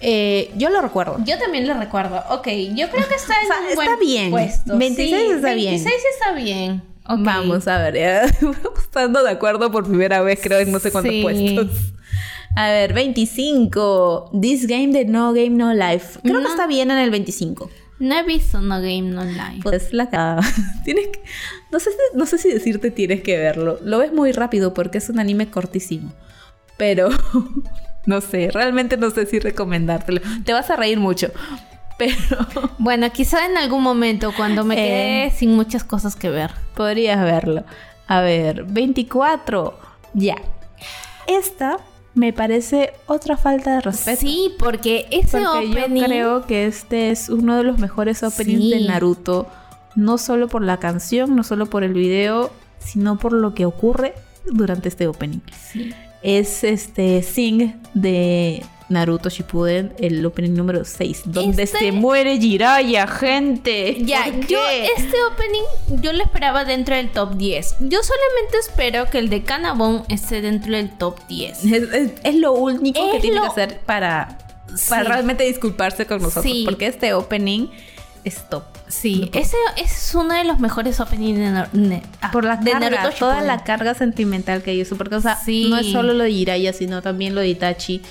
[0.00, 1.16] Eh, yo lo recuerdo.
[1.24, 2.22] Yo también lo recuerdo.
[2.30, 4.30] Ok, yo creo que está en O sea, un está buen bien.
[4.30, 4.76] puesto.
[4.76, 5.70] 26 Sí, está bien.
[5.74, 6.82] 26 está bien.
[7.06, 7.18] Ok.
[7.22, 8.22] Vamos a ver, ya
[8.78, 11.22] estando de acuerdo por primera vez, creo, en no sé cuántos Sí.
[11.22, 11.68] puestos.
[12.56, 14.30] A ver, 25.
[14.40, 16.18] This Game de No Game No Life.
[16.22, 16.48] Creo que No.
[16.50, 17.70] está bien en el 25.
[17.98, 19.60] No he visto No Game No Life.
[19.62, 20.40] Pues la ca-
[20.84, 21.22] tienes que-
[21.74, 23.78] no sé si- no sé si decirte tienes que verlo.
[23.82, 26.12] Lo ves muy rápido porque es un anime cortísimo.
[26.76, 27.08] Pero
[28.06, 30.20] no sé, realmente no sé si recomendártelo.
[30.44, 31.32] Te vas a reír mucho.
[31.98, 32.14] Pero
[32.78, 35.30] Bueno, quizá en algún momento cuando me quede Eh.
[35.36, 36.50] sin muchas cosas que ver.
[36.74, 37.64] podrías verlo.
[38.06, 39.78] A ver, 24.
[40.12, 40.36] Ya.
[41.26, 41.78] Esta
[42.14, 44.20] me parece otra falta de respeto.
[44.20, 46.00] Sí, porque ese Porque opening.
[46.02, 48.70] yo creo que este es uno de los mejores openings Sí.
[48.70, 49.48] de Naruto.
[49.96, 54.14] No solo por la canción, no solo por el video, sino por lo que ocurre
[54.44, 55.40] durante este opening.
[55.72, 55.92] Sí.
[56.22, 63.06] Es este Sing de Naruto Shippuden, el opening número 6, donde Este- se muere Jiraiya,
[63.06, 63.96] gente.
[64.04, 64.58] Ya, ¿Por yo
[64.96, 67.76] este opening yo lo esperaba dentro del top 10.
[67.80, 71.64] Yo solamente espero que el de Kanabon esté dentro del top 10.
[71.64, 74.38] Es, es- es lo único que Es tiene lo- que hacer para,
[74.88, 75.08] para Sí.
[75.08, 76.44] realmente disculparse con nosotros.
[76.44, 76.62] Sí.
[76.66, 77.68] Porque este opening
[78.24, 78.64] es top.
[78.86, 81.38] Sí, ese es uno de los mejores openings
[81.72, 84.96] de, ah, Por la de carga, Naruto toda la carga sentimental que hizo.
[84.96, 85.68] Porque, o sea, Sí.
[85.70, 88.02] no es solo lo de Jiraiya, sino también lo de Itachi.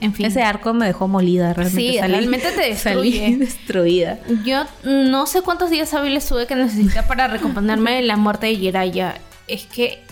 [0.00, 0.26] En fin.
[0.26, 1.92] Ese arco me dejó molida, realmente.
[1.92, 4.18] Sí, realmente te Salí destruida.
[4.44, 8.56] Yo no sé cuántos días hábiles tuve que necesitar para recomponerme de la muerte de
[8.56, 9.16] Jiraiya.
[9.48, 10.02] Es que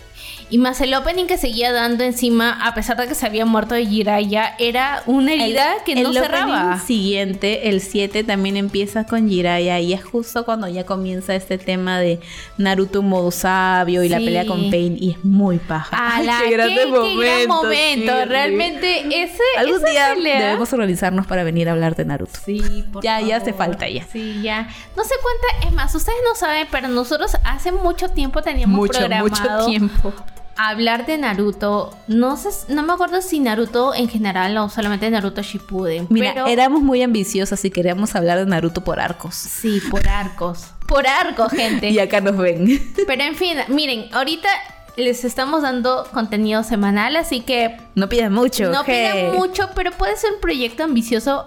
[0.49, 3.75] Y más el opening que seguía dando encima, a pesar de que se había muerto
[3.75, 6.61] de Jiraiya, era una herida que no el cerraba.
[6.61, 11.57] opening siguiente, el 7, también empieza con Jiraiya y es justo cuando ya comienza este
[11.57, 12.21] tema de
[12.57, 15.89] Naruto en modo sabio y la pelea con Pain y es muy paja.
[15.91, 16.39] Ay, ¡Ala!
[16.45, 18.13] qué grande qué, qué gran momento, momento!
[18.23, 22.39] sí, Realmente ese Algún esa día pelea- debemos organizarnos para venir a hablar de Naruto.
[22.45, 24.05] Sí, por Ya, ya hace falta ya.
[24.13, 24.69] Sí, ya.
[24.95, 29.65] No sé cuánta, es más, ustedes no saben, pero nosotros hace mucho tiempo teníamos programado
[29.65, 30.13] tiempo.
[30.57, 31.95] Hablar de Naruto.
[32.07, 36.07] No sé, no me acuerdo si Naruto en general o solamente Naruto Shippuden.
[36.09, 39.35] Mira, pero éramos muy ambiciosas y queríamos hablar de Naruto por arcos.
[39.35, 40.65] sí, por arcos.
[40.87, 41.89] Por arcos, gente.
[41.89, 42.93] Y acá nos ven.
[43.07, 44.47] Pero en fin, miren, ahorita
[44.95, 48.71] les estamos dando contenido semanal, así que No pidan mucho.
[48.71, 48.91] no je.
[49.11, 51.45] pidan mucho, pero puede ser un proyecto ambicioso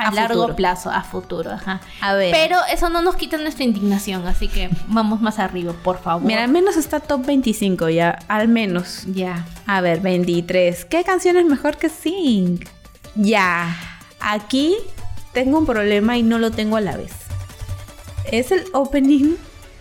[0.00, 0.56] a, A largo futuro.
[0.56, 1.80] plazo, a futuro, ajá.
[2.00, 2.30] A ver.
[2.32, 6.22] Pero eso no nos quita nuestra indignación, así que vamos más arriba, por favor.
[6.26, 8.18] Mira, al menos está top 25 ya.
[8.28, 9.04] Al menos.
[9.06, 9.46] ya.
[9.66, 10.84] A ver, 23.
[10.86, 12.60] ¿Qué canción es mejor que Sing?
[13.14, 13.76] Ya.
[14.20, 14.76] Aquí
[15.32, 17.12] tengo un problema y no lo tengo a la vez.
[18.30, 19.34] Es el opening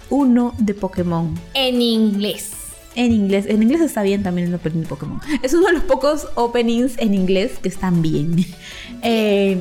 [0.09, 1.39] 1 de Pokémon.
[1.53, 2.51] En inglés.
[2.95, 3.45] En inglés.
[3.47, 5.21] En inglés está bien también el opening de Pokémon.
[5.43, 8.45] Es uno de los pocos openings en inglés que están bien.
[9.01, 9.57] Eh,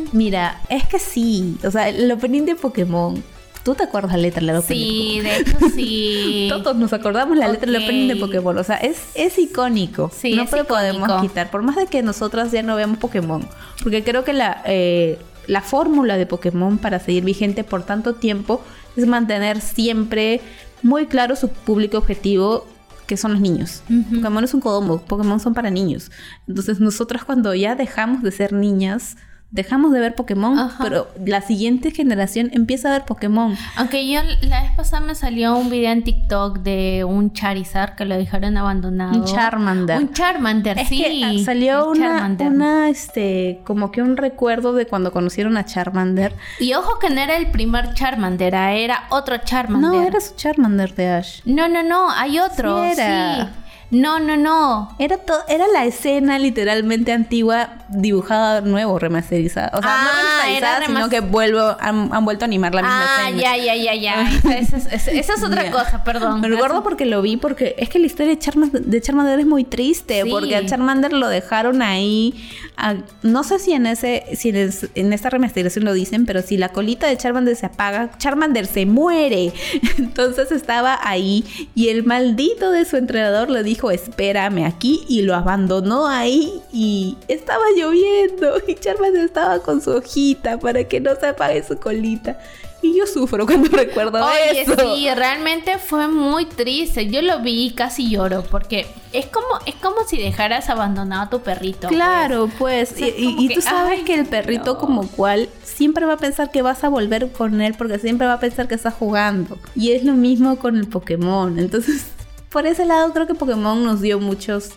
[0.00, 1.56] Mm, mira, es que sí.
[1.64, 3.22] O sea, el opening de Pokémon.
[3.62, 4.86] ¿Tú te acuerdas la letra del opening?
[4.86, 6.46] sí, de hecho sí.
[6.48, 8.56] Todos nos acordamos la letra del opening de Pokémon.
[8.56, 10.10] O sea, es, es icónico.
[10.14, 11.50] Sí, no es lo podemos quitar.
[11.50, 13.46] Por más de que nosotras ya no veamos Pokémon.
[13.82, 18.62] Porque creo que la, eh, la fórmula de Pokémon para seguir vigente por tanto tiempo
[18.96, 20.40] es mantener siempre
[20.82, 22.66] muy claro su público objetivo
[23.10, 23.82] que son los niños.
[24.14, 26.12] Pokémon es un codombo, Pokémon son para niños.
[26.46, 29.16] Entonces nosotras cuando ya dejamos de ser niñas,
[29.52, 30.82] dejamos de ver Pokémon, Ajá.
[30.82, 33.56] pero la siguiente generación empieza a ver Pokémon.
[33.76, 38.04] Aunque yo la vez pasada me salió un video en TikTok de un Charizard que
[38.04, 39.18] lo dejaron abandonado.
[39.18, 39.98] Un Charmander.
[39.98, 41.02] Un Charmander, Es sí.
[41.02, 42.46] que ah, salió un una, Charmander.
[42.48, 46.34] una, este, como que un recuerdo de cuando conocieron a Charmander.
[46.60, 49.90] Y ojo que no era el primer Charmander, ah, era otro Charmander.
[49.90, 51.40] No, era su Charmander de Ash.
[51.44, 52.82] No, no, no, hay otro.
[52.84, 53.50] Sí Sí, era.
[53.90, 54.94] No, no, no.
[55.00, 59.70] Era, to- era la escena literalmente antigua, dibujada nuevo, remasterizada.
[59.76, 62.82] O sea, Ah, no remasterizada, era sino que vuelvo, han, han vuelto a animar la
[62.82, 63.42] misma Ah, escena.
[63.42, 64.30] ya, ya, ya, ya.
[64.30, 66.40] Esa, esa es- esa- esa es otra cosa, perdón.
[66.40, 69.46] Me recuerdo porque lo vi, porque es que la historia de Charmander, de Charmander es
[69.46, 70.30] muy triste, Sí.
[70.30, 72.34] porque a Charmander lo dejaron ahí.
[72.82, 76.40] a- no sé si en ese, si en, es- en esta remasterización lo dicen, pero
[76.40, 79.52] si la colita de Charmander se apaga, Charmander se muere.
[79.98, 85.34] Entonces estaba ahí y el maldito de su entrenador le dijo, espérame aquí, y lo
[85.36, 91.28] abandonó ahí y estaba lloviendo y Charmander estaba con su hojita para que no se
[91.28, 92.38] apague su colita.
[92.82, 94.74] Y yo sufro cuando recuerdo Oye, eso.
[94.94, 97.08] sí, realmente fue muy triste.
[97.10, 101.28] Yo lo vi y casi lloro porque es como es como si dejaras abandonado a
[101.28, 101.88] tu perrito.
[101.88, 101.92] pues.
[101.92, 102.92] Claro, pues.
[102.92, 104.78] O sea, y, y- que, tú sabes ay, que el perrito no.
[104.78, 108.34] como cual siempre va a pensar que vas a volver con él porque siempre va
[108.34, 109.58] a pensar que está jugando.
[109.76, 111.58] Y es lo mismo con el Pokémon.
[111.58, 112.06] Entonces,
[112.50, 114.70] por ese lado creo que Pokémon nos dio muchos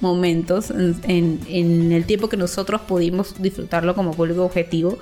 [0.00, 4.98] momentos en, en- en el tiempo que nosotros pudimos disfrutarlo como público objetivo.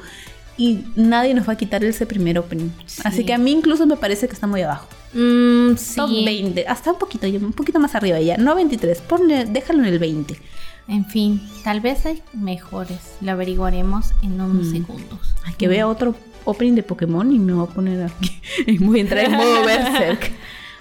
[0.59, 2.71] Y nadie nos va a quitar ese primer opening.
[2.87, 3.03] Sí.
[3.05, 4.89] Así que a mí incluso me parece que está muy abajo.
[5.13, 5.97] Mm, sí.
[5.97, 8.39] Top 20, hasta un poquito, un poquito más arriba ya.
[8.39, 10.35] No 23, ponle, déjalo en el 20.
[10.89, 13.01] En fin, tal vez hay mejores.
[13.21, 14.73] Lo averiguaremos en unos Mm.
[14.73, 15.35] segundos.
[15.45, 16.15] Ay, que vea otro
[16.47, 18.41] opening de Pokémon y me voy a poner aquí.
[18.81, 20.33] Voy a entrar en modo Berserk.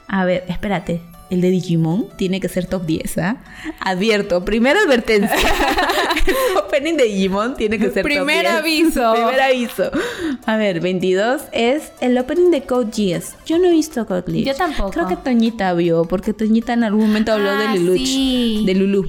[0.08, 1.02] A ver, espérate.
[1.36, 3.38] El de Digimon tiene que ser top 10, ¿ah?
[3.82, 5.36] Advierto, primera advertencia.
[5.36, 8.98] el opening de Digimon tiene que ser Primer top 10.
[8.98, 9.14] aviso.
[9.14, 9.92] Primer aviso.
[10.46, 13.36] A ver, 22 es el opening de Code Geass.
[13.46, 14.46] Yo no he visto Code Geass.
[14.46, 14.92] Yo tampoco.
[14.92, 17.98] Creo que Toñita vio, porque Toñita en algún momento habló Ah, de Luluch.
[18.00, 18.64] sí.
[18.66, 19.06] De Lulu.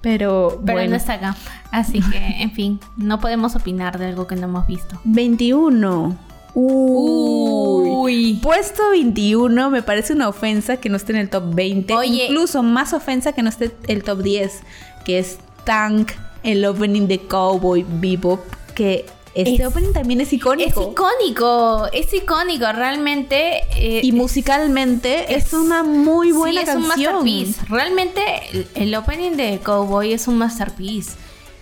[0.00, 0.90] Pero, Pero bueno.
[0.90, 1.36] no está acá.
[1.72, 5.00] Así que, en fin, no podemos opinar de algo que no hemos visto.
[5.04, 6.16] 21.
[6.54, 7.90] Uy.
[7.90, 8.40] Uy.
[8.42, 11.94] Puesto 21 me parece una ofensa que no esté en el top 20.
[11.94, 12.24] Oye.
[12.26, 14.60] Incluso más ofensa que no esté el top 10,
[15.04, 16.12] que es Tank,
[16.42, 18.40] el opening de Cowboy Bebop,
[18.74, 20.92] que este Es- opening también es Es icónico.
[20.92, 23.62] icónico, es icónico, realmente.
[23.76, 27.14] eh, y musicalmente es, una muy buena sí, es un canción.
[27.14, 27.60] masterpiece.
[27.68, 28.20] Realmente
[28.52, 31.12] el, el opening de Cowboy es un masterpiece.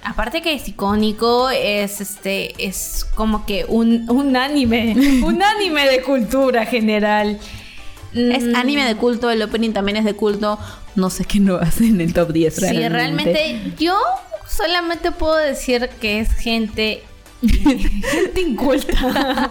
[0.04, 6.02] Aparte que es icónico, es este, es como que un, un anime, un anime de
[6.02, 7.38] cultura general.
[8.14, 10.58] Es Mm, anime de culto, el opening también es de culto.
[10.96, 13.94] No sé qué no hace en el top 10 Sí, realmente yo
[14.46, 17.02] solamente puedo decir que es gente
[17.42, 19.50] gente inculta.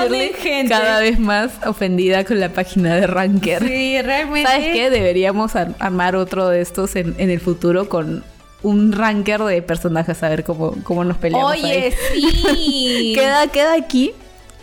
[0.00, 0.70] Shirley gente.
[0.72, 3.62] Cada vez más ofendida con la página de Ranker.
[3.66, 4.50] Sí, realmente.
[4.50, 4.90] ¿Sabes qué?
[4.90, 8.24] Deberíamos ar- armar otro de estos en, en el futuro con
[8.64, 11.52] un ranker de personajes a ver cómo, cómo nos peleamos.
[11.52, 12.22] Oye, ahí.
[12.56, 13.12] sí.
[13.14, 14.12] queda, queda aquí.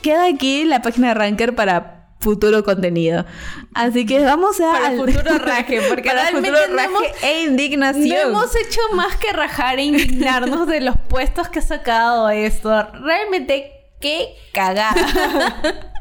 [0.01, 3.25] Queda aquí la página de ranker para futuro contenido.
[3.73, 7.43] Así que vamos a Para al- futuro raje, porque para realmente futuro raje hemos- e
[7.43, 8.31] indignación.
[8.31, 12.69] No hemos hecho más que rajar e indignarnos de los puestos que ha sacado esto.
[13.03, 14.95] Realmente, qué cagada.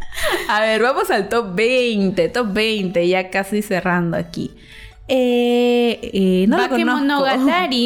[0.48, 4.50] A ver, vamos al top 20, top 20, ya casi cerrando aquí.
[5.12, 6.68] Eh, eh, no lo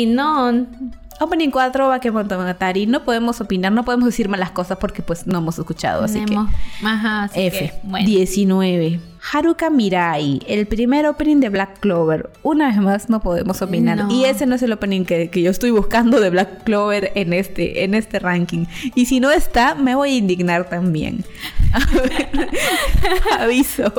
[0.07, 0.67] no.
[1.21, 2.87] Opening 4, Bakemonogatari.
[2.87, 6.51] No podemos opinar, no podemos decir malas cosas porque pues no hemos escuchado, así Tenemos-
[6.85, 7.59] Ajá, así que F.
[7.59, 8.07] que, bueno.
[8.07, 9.01] 19.
[9.33, 12.29] Haruka Mirai, el primer opening de Black Clover.
[12.43, 13.97] Una vez más no podemos opinar.
[13.97, 14.11] No.
[14.11, 17.33] Y ese no es el opening que, que yo estoy buscando de Black Clover en
[17.33, 18.67] este, en este ranking.
[18.95, 21.25] Y si no está, me voy a indignar también.
[23.39, 23.93] Aviso.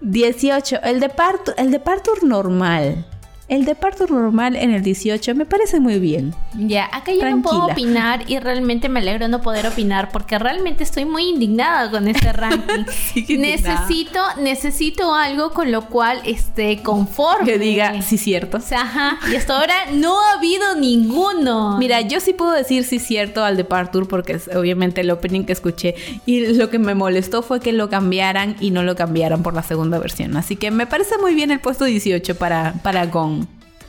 [0.00, 0.76] 18.
[0.82, 3.04] El de, Partu- el de Partur normal.
[3.46, 6.34] El de Partur normal en el 18 me parece muy bien.
[6.56, 7.72] Ya, acá yo no puedo Tranquila.
[7.74, 12.32] opinar y realmente me alegro no poder opinar porque realmente estoy muy indignada con este
[12.32, 12.84] ranking.
[13.14, 13.86] Indignada.
[13.86, 17.44] necesito, necesito algo con lo cual esté conforme.
[17.44, 18.56] Que diga, sí, cierto.
[18.56, 19.18] O sea, ajá.
[19.30, 21.76] Y hasta ahora no ha habido ninguno.
[21.78, 23.64] Mira, yo sí puedo decir sí cierto al de
[24.08, 25.94] porque es obviamente el opening que escuché
[26.26, 29.62] y lo que me molestó fue que lo cambiaran y no lo cambiaran por la
[29.62, 30.36] segunda versión.
[30.36, 33.43] Así que me parece muy bien el puesto 18 para, para Gon.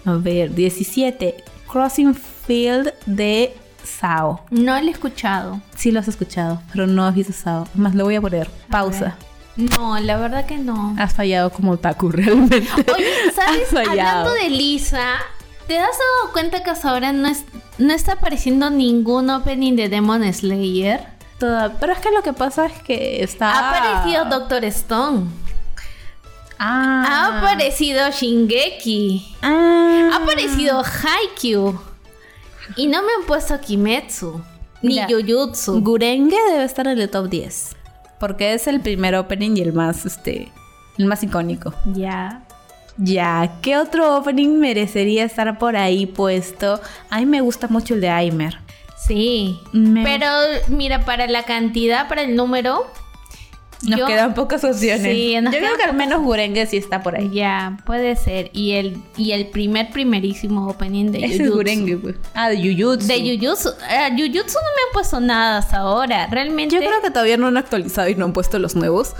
[0.05, 1.35] A ver, 17.
[1.67, 4.41] Crossing Field de Sao.
[4.51, 5.61] no lo he escuchado.
[5.75, 7.67] Sí lo has escuchado, pero no has visto Sao.
[7.75, 8.49] Más lo voy a poner.
[8.69, 9.15] Pausa.
[9.55, 10.95] No, la verdad que no.
[10.97, 12.57] Has fallado como otaku realmente.
[12.95, 13.87] Oye, ¿sabes?
[13.87, 15.13] Hablando de Lisa,
[15.67, 17.45] ¿te has dado cuenta que hasta ahora no, es,
[17.77, 21.05] no está apareciendo ningún opening de Demon Slayer?
[21.39, 23.51] Toda- Pero es que lo que pasa es que está...
[23.51, 25.27] Ha aparecido Doctor Stone.
[26.59, 27.03] Ah.
[27.31, 29.35] Ha aparecido Shingeki.
[29.41, 30.09] Ah.
[30.13, 31.79] Ha aparecido Haikyuu.
[32.75, 34.41] Y no me han puesto Kimetsu.
[34.81, 35.81] Mira, ni Jujutsu.
[35.81, 37.75] Gurenge debe estar en el top 10.
[38.19, 40.51] Porque es el primer opening y el más, este,
[40.97, 41.73] el más icónico.
[41.93, 42.41] Ya.
[42.97, 46.79] Ya, ¿qué otro opening merecería estar por ahí puesto?
[47.09, 48.57] A mí me gusta mucho el de Aimer.
[48.97, 49.59] Sí.
[49.73, 50.27] Me- Pero
[50.69, 52.87] mira, para la cantidad, para el número.
[53.83, 55.03] Nos yo- quedan pocas opciones.
[55.03, 57.29] Sí, nos Yo creo que al menos Gurenge sí está por ahí.
[57.31, 58.49] Ya, puede ser.
[58.53, 61.51] Y el, y el primer, primerísimo opening de Ese es.
[61.51, 62.15] Gurenge, pues.
[62.33, 63.07] Ah, de Jujutsu.
[63.07, 63.69] De Jujutsu.
[63.89, 66.27] Eh, Jujutsu no me han puesto nada hasta ahora.
[66.27, 66.73] Realmente.
[66.75, 69.13] Yo creo que todavía no han actualizado y no han puesto los nuevos.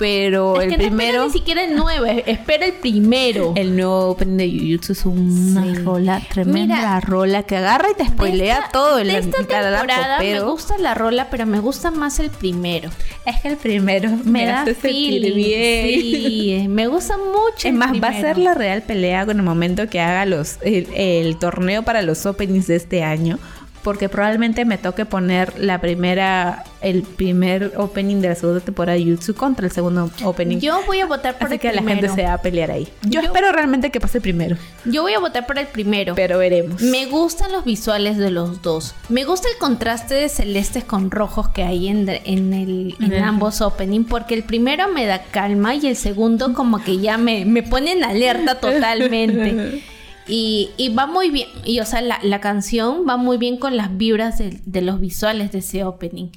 [0.00, 1.26] Pero es el que no primero.
[1.26, 3.52] ni siquiera el 9, espera el primero.
[3.54, 5.74] El nuevo opening de Jujutsu es una Sí.
[5.82, 9.36] rola, tremenda Mira, rola que agarra y te spoilea De esta- todo el de esta
[9.44, 12.90] temporada pero me gusta la rola, pero me gusta más el primero.
[13.26, 16.00] es que el primero me, da hace sentir feeling, bien.
[16.00, 17.68] Sí, me gusta mucho.
[17.68, 20.88] Es más, va a ser la real pelea con el momento que haga los el,
[20.94, 23.38] el torneo para los openings de este año.
[23.82, 29.04] Porque probablemente me toque poner la primera, el primer opening de la segunda temporada de
[29.04, 30.58] Jutsu contra el segundo opening.
[30.60, 32.88] Yo voy a votar por Así el que la gente se va a pelear ahí.
[33.04, 34.56] Yo, Yo- espero realmente que pase primero.
[34.84, 36.14] Yo voy a votar por el primero.
[36.14, 36.82] Pero veremos.
[36.82, 38.94] Me gustan los visuales de los dos.
[39.08, 43.60] Me gusta el contraste de celestes con rojos que hay en, en, el, en ambos
[43.62, 47.62] opening, porque el primero me da calma y el segundo como que ya me, me
[47.62, 49.82] pone en alerta totalmente.
[50.30, 53.76] Y, y va muy bien, y o sea, la, la canción va muy bien con
[53.76, 56.28] las vibras de, de los visuales de ese opening.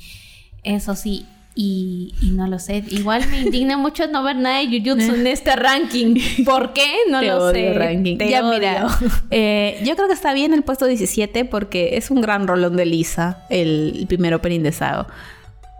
[0.63, 1.25] Eso sí,
[1.56, 2.84] y, y no lo sé.
[2.89, 6.15] Igual me indigna mucho no ver nada de Jujutsu en este ranking.
[6.43, 6.91] ¿Por qué?
[7.10, 7.73] No Te lo odio, sé.
[7.75, 8.17] ranking.
[8.17, 8.58] Te ya odio.
[8.60, 8.88] mira,
[9.32, 12.86] eh, yo creo que está bien el puesto 17 porque es un gran rolón de
[12.88, 15.06] Lisa, el, el primer opening de Sao.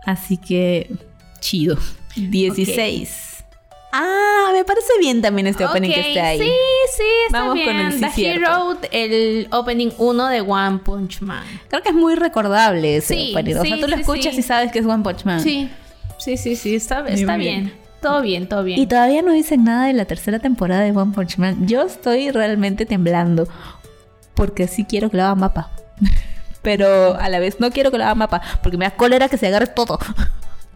[0.06, 0.88] Así que
[1.40, 1.76] chido.
[2.16, 3.33] 16.
[3.96, 6.38] Ah, me parece bien también este opening que Ok, esté ahí.
[6.40, 6.50] Sí,
[6.96, 7.66] sí, está Vamos bien.
[7.66, 8.32] con el The.
[8.34, 11.44] Hero, el opening 1 de One Punch Man.
[11.68, 13.54] Creo que es muy recordable ese Sí, opening.
[13.56, 15.40] O sea, sí, tú lo escuchas y sabes que es One Punch Man.
[15.40, 15.70] Sí,
[16.18, 17.64] sí, sí, sí, está, está bien.
[17.66, 17.74] bien.
[18.02, 18.80] Todo bien, todo bien.
[18.80, 21.68] Y todavía no dicen nada de la tercera temporada de One Punch Man.
[21.68, 23.46] Yo estoy realmente temblando.
[24.34, 25.70] Porque sí quiero que lo haga mapa.
[26.62, 28.42] Pero a la vez no quiero que lo haga mapa.
[28.60, 30.00] Porque me da cólera que se agarre todo.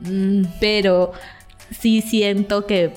[0.03, 1.11] Mm, Pero
[1.79, 2.93] sí siento que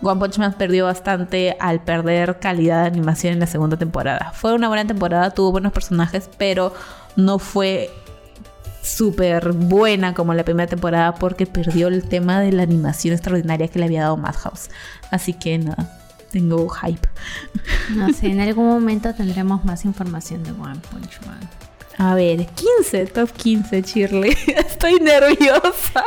[0.00, 4.32] One Punch Man perdió bastante al perder calidad de animación en la segunda temporada.
[4.32, 6.72] Fue una buena temporada, tuvo buenos personajes, pero
[7.16, 7.90] no fue
[8.82, 13.78] súper buena como la primera temporada porque perdió el tema de la animación extraordinaria que
[13.78, 14.70] le había dado Madhouse.
[15.10, 15.98] Así que nada,
[16.30, 17.08] tengo hype.
[17.94, 21.40] no sé, en algún momento tendremos más información de One Punch Man.
[21.98, 24.36] A ver, 15, top 15, Shirley.
[24.56, 26.04] Estoy nerviosa.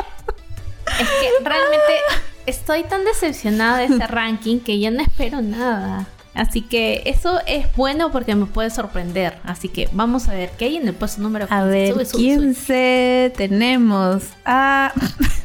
[1.00, 1.94] Es que realmente
[2.52, 6.08] estoy tan decepcionada de este ranking que ya no espero nada.
[6.34, 9.38] Así que eso es bueno porque me puede sorprender.
[9.44, 11.54] Así que vamos a ver qué hay en el puesto número 15.
[11.62, 12.36] A ver, Sube, sube, sube.
[12.38, 14.94] 15 tenemos a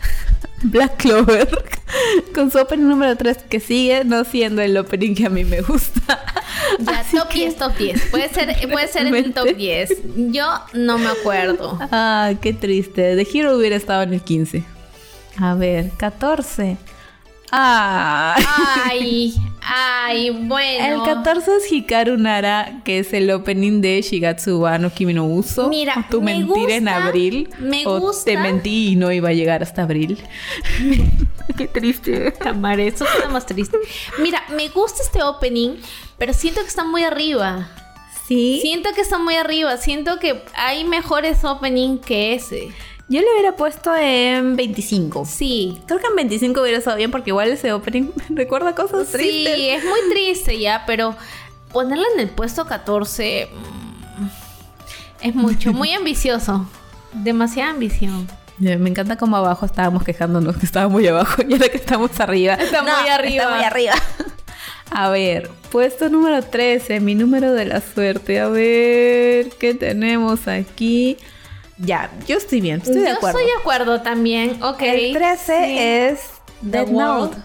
[0.62, 1.48] Black Clover
[2.34, 5.60] con su opening número 3 que sigue no siendo el opening que a mí me
[5.60, 6.20] gusta.
[6.78, 8.02] Ya, Así top que- 10, top 10.
[8.10, 9.96] Puede ser, puede ser en el top Realmente.
[10.14, 10.32] 10.
[10.32, 11.78] Yo no me acuerdo.
[11.90, 13.16] Ah, qué triste.
[13.16, 14.62] The Hero hubiera estado en el 15.
[15.38, 16.76] A ver, 14.
[17.52, 18.34] Ah.
[18.84, 21.06] Ay, ay, bueno.
[21.06, 25.26] El 14 es Hikaru Nara, que es el opening de Shigatsu wa no Kimi no
[25.26, 25.68] Uso.
[25.68, 27.48] Mira, tu me mentira en abril.
[27.60, 28.24] me o gusta.
[28.24, 30.18] te mentí y no iba a llegar hasta abril.
[31.56, 32.32] Qué triste.
[32.32, 33.78] Tamara, eso está más triste.
[34.18, 35.76] Mira, me gusta este opening,
[36.18, 37.68] pero siento que está muy arriba.
[38.26, 38.58] Sí.
[38.60, 39.76] Siento que está muy arriba.
[39.76, 42.72] Siento que hay mejores opening que ese.
[43.08, 45.24] Yo le hubiera puesto en 25.
[45.26, 45.80] Sí.
[45.86, 49.58] Creo que en 25 hubiera estado bien porque igual ese opening recuerda cosas Sí, tristes.
[49.78, 51.14] es muy triste ya, pero
[51.72, 54.26] ponerla en el puesto 14 mm,
[55.20, 56.68] es mucho, muy ambicioso.
[57.12, 58.26] Demasiada ambición.
[58.58, 62.54] Me encanta como abajo estábamos quejándonos que estaba muy abajo y ahora que estamos arriba.
[62.60, 63.44] Está muy arriba.
[63.44, 63.92] Está muy arriba.
[64.90, 68.40] A ver, puesto número 13, mi número de la suerte.
[68.40, 71.18] A ver, ¿qué tenemos aquí?
[71.78, 73.38] Ya, yo estoy bien, estoy de Yo acuerdo.
[73.38, 74.62] estoy de acuerdo también.
[74.62, 74.80] Ok.
[74.82, 75.78] El 13 Sí.
[75.78, 76.20] es
[76.62, 77.36] The Dead Note.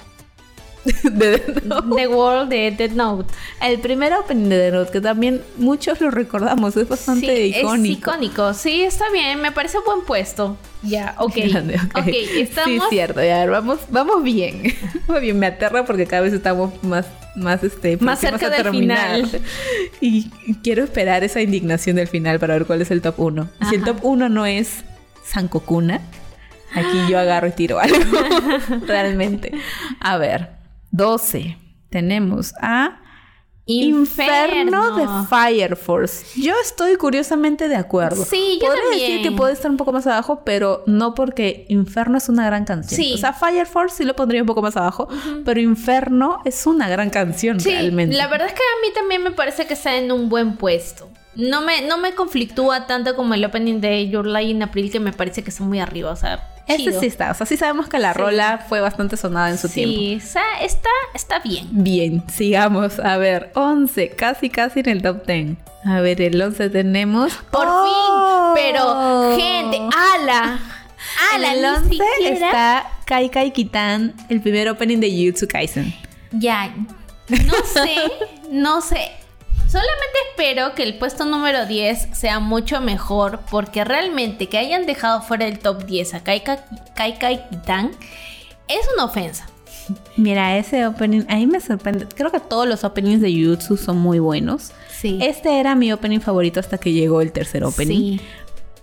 [1.04, 1.96] de Death Note.
[1.96, 3.34] The World de Dead Note.
[3.62, 7.94] El primer opening de Death Note, que también muchos lo recordamos, es bastante Sí, icónico.
[7.94, 8.54] Es icónico.
[8.54, 9.42] Sí, está bien.
[9.42, 10.58] Me parece buen puesto.
[10.82, 11.36] Ya, ok.
[11.50, 11.98] Grande, ok.
[11.98, 12.70] ok, estamos.
[12.70, 13.24] Sí, cierto.
[13.24, 14.64] Ya, vamos, vamos bien.
[15.08, 15.38] Vamos bien.
[15.38, 19.42] Me aterra porque cada vez estamos más, más, este, Más cerca del final.
[20.00, 20.30] Y
[20.64, 23.50] quiero esperar esa indignación del final para ver cuál es el top 1.
[23.70, 24.84] Si el top 1 no es
[25.26, 26.02] Sankokuna,
[26.74, 27.98] aquí yo agarro y tiro algo.
[28.88, 29.52] Realmente.
[30.00, 30.61] A ver,
[30.92, 31.58] 12.
[31.90, 32.98] Tenemos a
[33.66, 36.40] Inferno de Fire Force.
[36.40, 38.26] Yo estoy curiosamente de acuerdo.
[38.26, 42.18] Sí, yo Podría decir que puede estar un poco más abajo, pero no porque Inferno
[42.18, 43.00] es una gran canción.
[43.00, 43.14] Sí.
[43.14, 45.08] O sea, Fire Force sí lo pondría un poco más abajo,
[45.46, 48.16] pero Inferno es una gran canción Sí, realmente.
[48.16, 51.10] la verdad es que a mí también me parece que está en un buen puesto.
[51.36, 55.00] No me, no me conflictúa tanto como el opening de Your Lie in April, que
[55.00, 56.12] me parece que está muy arriba.
[56.12, 57.00] O sea, Chido.
[57.00, 57.32] sí está.
[57.32, 58.20] O sea, sí sabemos que la Sí.
[58.20, 60.26] rola fue bastante sonada en su Sí, tiempo.
[60.26, 61.68] o sea, está, está bien.
[61.72, 63.00] Bien, sigamos.
[63.00, 65.58] A ver, 11, casi casi en el top 10.
[65.86, 67.34] A ver, el 11 tenemos.
[67.52, 68.54] Por ¡Oh!
[68.56, 68.64] fin.
[68.64, 69.80] Pero, gente,
[70.14, 70.60] ala.
[71.34, 75.94] Ala, el ni 11 siquiera- está Kai Kai Kitan, el primer opening de Jujutsu Kaisen.
[76.32, 76.74] Ya,
[77.28, 77.96] no sé,
[78.52, 79.12] no sé.
[79.72, 85.22] Solamente espero que el puesto número 10 sea mucho mejor porque realmente que hayan dejado
[85.22, 87.92] fuera del top 10 a Kai Ka- Kai Kai Kitan
[88.68, 89.48] es una ofensa.
[90.18, 92.06] Mira, ese opening, a mí me sorprende.
[92.14, 94.72] Creo que todos los openings de Jujutsu son muy buenos.
[94.90, 95.20] Sí.
[95.22, 98.18] Este era mi opening favorito hasta que llegó el tercer opening.
[98.18, 98.22] Sí.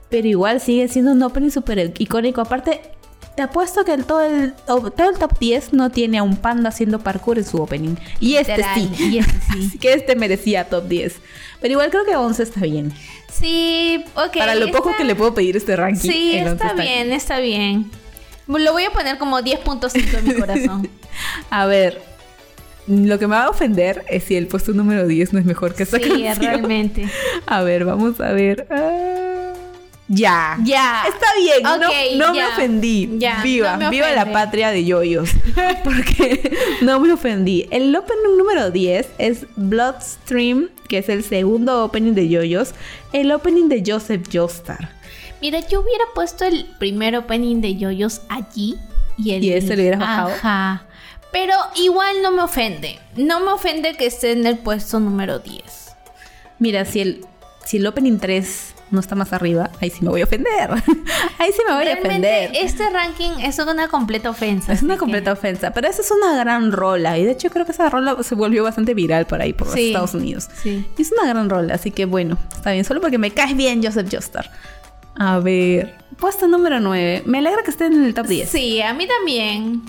[0.09, 2.41] Pero igual sigue siendo un opening súper icónico.
[2.41, 2.81] Aparte,
[3.39, 6.71] te apuesto que el, todo, el, todo el top 10 no tiene a un panda
[6.71, 7.95] haciendo parkour en su opening.
[8.19, 9.11] Y este Literal, sí.
[9.13, 9.65] y este sí.
[9.69, 11.15] Así que este merecía top 10.
[11.61, 12.93] Pero igual creo que 11 está bien.
[13.33, 14.39] Sí, ok.
[14.39, 16.11] Para lo poco que le puedo pedir este ranking.
[16.11, 17.89] Sí, el 11 está bien, está bien.
[18.49, 20.89] Lo voy a poner como 10.5 en mi corazón.
[21.49, 22.03] A ver,
[22.89, 25.77] lo que me va a ofender es si el puesto número 10 no es mejor
[25.77, 26.41] que esta sí, canción.
[26.41, 27.09] realmente.
[27.47, 28.67] A ver, vamos a ver.
[28.69, 29.38] Ah,
[30.09, 30.59] ya.
[30.65, 31.05] Ya.
[31.09, 33.11] Está bien, no- Ok, no, me ofendí.
[33.19, 35.31] Ya, viva, no me viva la patria de yoyos.
[35.85, 36.51] Porque
[36.83, 37.69] no me ofendí.
[37.71, 42.75] El opening número 10 es Bloodstream, que es el segundo opening de yoyos.
[43.13, 44.91] El opening de Joseph Joestar.
[45.41, 48.77] Mira, yo hubiera puesto el primer opening de yoyos allí
[49.17, 50.29] y el ¿Y ese lo hubieras bajado?
[50.31, 50.83] Ajá.
[51.31, 52.99] Pero igual no me ofende.
[53.17, 55.63] No me ofende que esté en el puesto número 10.
[56.59, 57.25] Mira, si el,
[57.65, 60.71] si el opening 3 no está más arriba, ahí sí me voy a ofender.
[61.39, 62.51] ahí sí me voy a ofender.
[62.55, 64.73] este ranking es una completa ofensa.
[64.73, 67.19] Es una completa ofensa, pero esa es una gran rola.
[67.19, 69.77] Y de hecho creo que esa rola se volvió bastante viral por ahí, por los.
[69.77, 70.49] Estados Unidos.
[70.63, 70.87] Sí.
[70.97, 72.85] Y es una gran rola, así que bueno, está bien.
[72.85, 74.51] Solo porque me caes bien, Joseph Joestar.
[75.17, 77.23] A ver, puesto número 9.
[77.27, 78.49] Me alegra que esté en el top 10.
[78.49, 79.83] Sí, a mí también.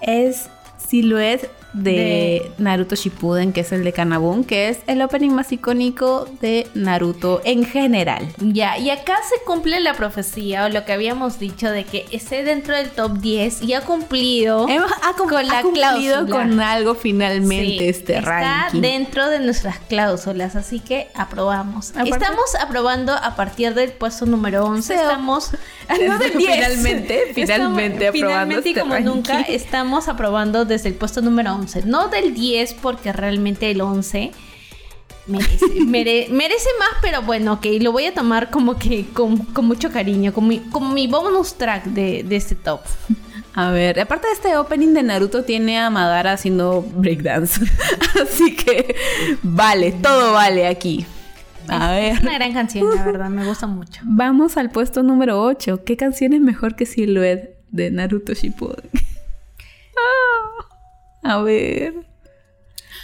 [0.00, 0.48] Es
[0.78, 6.28] Silhouette de, Naruto Shippuden, que es el de Kanabun, que es el opening más icónico
[6.40, 8.28] de Naruto en general.
[8.38, 12.42] Ya, y acá se cumple la profecía o lo que habíamos dicho de que esté
[12.42, 18.18] dentro del top 10 y ha cumplido ha, con la cumplido con algo finalmente este
[18.18, 18.80] está ranking.
[18.80, 21.90] dentro de nuestras cláusulas, así que aprobamos.
[21.90, 24.94] Estamos aprobando a partir del puesto número 11.
[24.94, 25.50] estamos
[26.06, 26.54] no del 10.
[26.54, 31.82] Finalmente, finalmente aprobando finalmente y este como nunca estamos aprobando desde el puesto número 11
[31.86, 34.32] no del 10 porque realmente el 11
[35.86, 40.48] merece, más, pero bueno, ok, lo voy a tomar como que con, mucho cariño, como
[40.48, 42.80] mi, como mi bonus track de, de este top.
[43.54, 47.60] A ver, aparte de este opening de Naruto tiene a Madara haciendo breakdance.
[48.22, 48.94] Así que
[49.42, 51.04] vale, todo vale aquí.
[51.70, 52.14] A ver.
[52.14, 54.00] Es una gran canción, la verdad, me gusta mucho.
[54.04, 55.84] Vamos al puesto número 8.
[55.84, 58.90] ¿Qué canción es mejor que Silhouette de Naruto Shippuden?
[61.22, 61.94] A ver.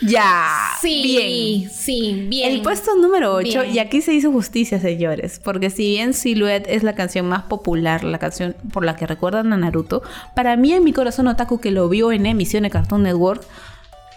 [0.03, 0.73] Ya.
[0.81, 1.71] Sí, bien.
[1.71, 2.53] Sí, bien.
[2.53, 6.83] El puesto número 8, y aquí se hizo justicia, señores, porque si bien Silhouette es
[6.83, 10.03] la canción más popular, la canción por la que recuerdan a Naruto,
[10.35, 13.43] para mí en mi corazón otaku que lo vio en emisión de Cartoon Network,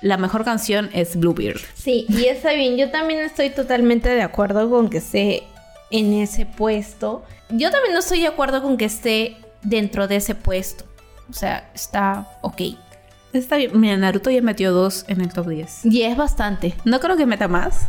[0.01, 1.59] la mejor canción es Bluebeard.
[1.73, 5.43] Sí, y está bien, yo también estoy totalmente de acuerdo con que esté
[5.91, 7.23] en ese puesto.
[7.49, 10.85] Yo también no estoy de acuerdo con que esté dentro de ese puesto.
[11.29, 12.61] O sea, está ok.
[13.33, 13.79] Está bien.
[13.79, 15.85] Mira, Naruto ya metió dos en el top 10.
[15.85, 16.73] Y es bastante.
[16.85, 17.87] No creo que meta más.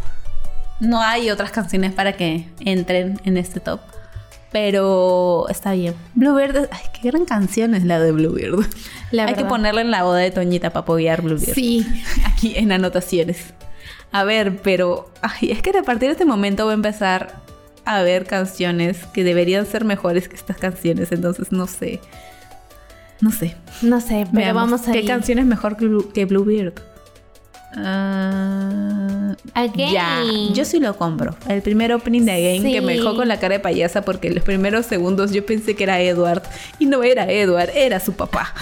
[0.80, 3.80] No hay otras canciones para que entren en este top.
[4.52, 5.94] Pero está bien.
[6.14, 8.66] Bluebird, ay, qué gran canción es la de Bluebird.
[9.12, 11.54] hay que ponerla en la boda de Toñita para apoyar Bluebird.
[11.54, 11.86] Sí.
[12.26, 13.54] Aquí en anotaciones.
[14.12, 17.42] A ver, pero ay, es que a partir de este momento voy a empezar
[17.84, 21.12] a ver canciones que deberían ser mejores que estas canciones.
[21.12, 22.00] Entonces no sé.
[23.20, 23.54] No sé.
[23.82, 26.74] No sé, pero vamos a ¿Qué canción es mejor que, Bluebeard?
[27.76, 29.34] Uh,
[29.76, 31.36] Ya, yo sí lo compro.
[31.48, 34.42] El primer opening de Again que me dejó con la cara de payasa porque los
[34.42, 36.42] primeros segundos yo pensé que era Edward
[36.78, 38.54] y no era Edward, era su papá.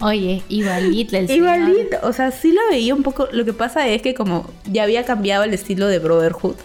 [0.00, 3.28] Oye, igualito el Igualito, o sea, sí lo veía un poco.
[3.32, 6.56] Lo que pasa es que como ya había cambiado el estilo de Brotherhood,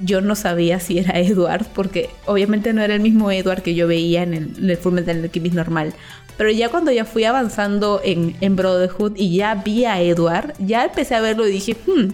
[0.00, 3.86] yo no sabía si era Edward porque obviamente no era el mismo Edward que yo
[3.86, 5.94] veía en el, en el Fullmetal Alchemist normal.
[6.36, 11.14] Pero ya cuando ya fui avanzando en, Brotherhood y ya vi a Edward, ya empecé
[11.14, 12.08] a verlo y dije, hmm,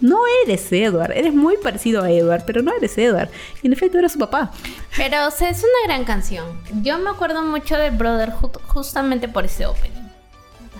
[0.00, 3.28] no eres Edward, eres muy parecido a Edward, pero no eres Edward.
[3.62, 4.50] Y en efecto era su papá.
[4.96, 6.46] Pero o sea, es una gran canción.
[6.82, 10.08] Yo me acuerdo mucho de Brotherhood justamente por ese opening.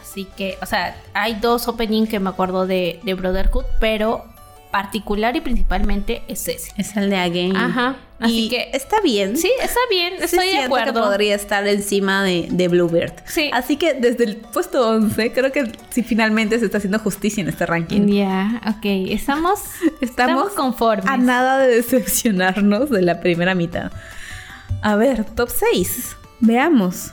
[0.01, 4.25] Así que, o sea, hay dos openings que me acuerdo de Brotherhood, pero
[4.71, 6.73] particular y principalmente es ese.
[6.77, 7.57] Es el de Again.
[7.57, 7.97] Ajá.
[8.21, 9.37] Así que está bien.
[9.37, 10.15] Sí, está bien.
[10.21, 10.93] Estoy de acuerdo.
[10.93, 13.15] Que podría estar encima de, de, Bluebird.
[13.25, 13.51] Sí.
[13.53, 17.49] Así que desde el puesto 11, creo que si finalmente se está haciendo justicia en
[17.49, 18.07] este ranking.
[18.09, 18.85] Ya, ok.
[19.11, 19.61] Estamos,
[20.01, 21.07] estamos, conformes.
[21.07, 23.91] A nada de decepcionarnos de la primera mitad.
[24.83, 26.17] A ver, top 6.
[26.41, 27.13] Veamos.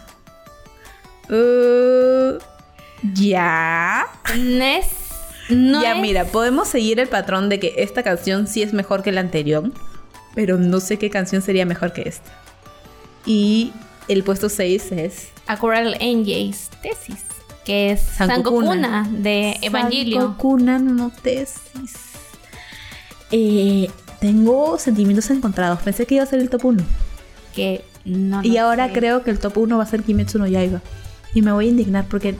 [1.29, 2.37] Uh,
[3.13, 4.07] ya.
[5.49, 9.11] Nes ya, mira, podemos seguir el patrón de que esta canción sí es mejor que
[9.11, 9.71] la anterior,
[10.35, 12.31] pero no sé qué canción sería mejor que esta.
[13.25, 13.71] Y
[14.07, 17.23] el puesto 6 es Aquarel Angels Tesis,
[17.65, 20.21] que es Sankokuna de Evangelio.
[20.21, 21.93] Sankokuna no Tesis.
[23.31, 23.89] Eh,
[24.19, 25.79] tengo sentimientos encontrados.
[25.81, 26.83] Pensé que iba a ser el top 1.
[27.55, 28.43] Que no.
[28.43, 30.81] Y ahora creo que el top 1 va a ser Kimetsu no Yaiba.
[31.33, 32.35] Y me voy a indignar porque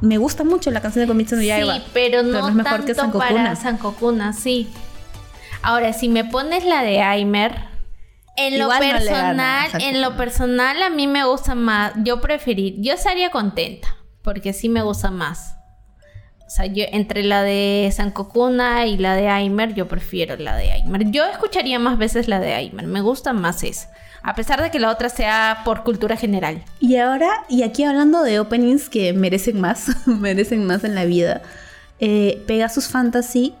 [0.00, 1.76] me gusta mucho la canción de Komitsu no Yaiba.
[1.76, 4.68] Sí, pero no, es mejor que para Sankokuna, sí.
[5.62, 7.68] Ahora, si me pones la de Aimer,
[8.36, 11.92] en lo personal, en lo personal a mí me gusta más.
[12.02, 15.56] Yo preferí, yo estaría contenta porque sí me gusta más.
[16.46, 20.72] O sea, yo entre la de Sankokuna y la de Aimer, yo prefiero la de
[20.72, 21.10] Aimer.
[21.10, 23.90] Yo escucharía más veces la de Aimer, me gusta más esa
[24.22, 26.62] a pesar de que la otra sea por cultura general.
[26.78, 31.42] Y ahora, y aquí hablando de openings que merecen más, merecen más en la vida,
[31.98, 33.54] eh, Pegasus Fantasy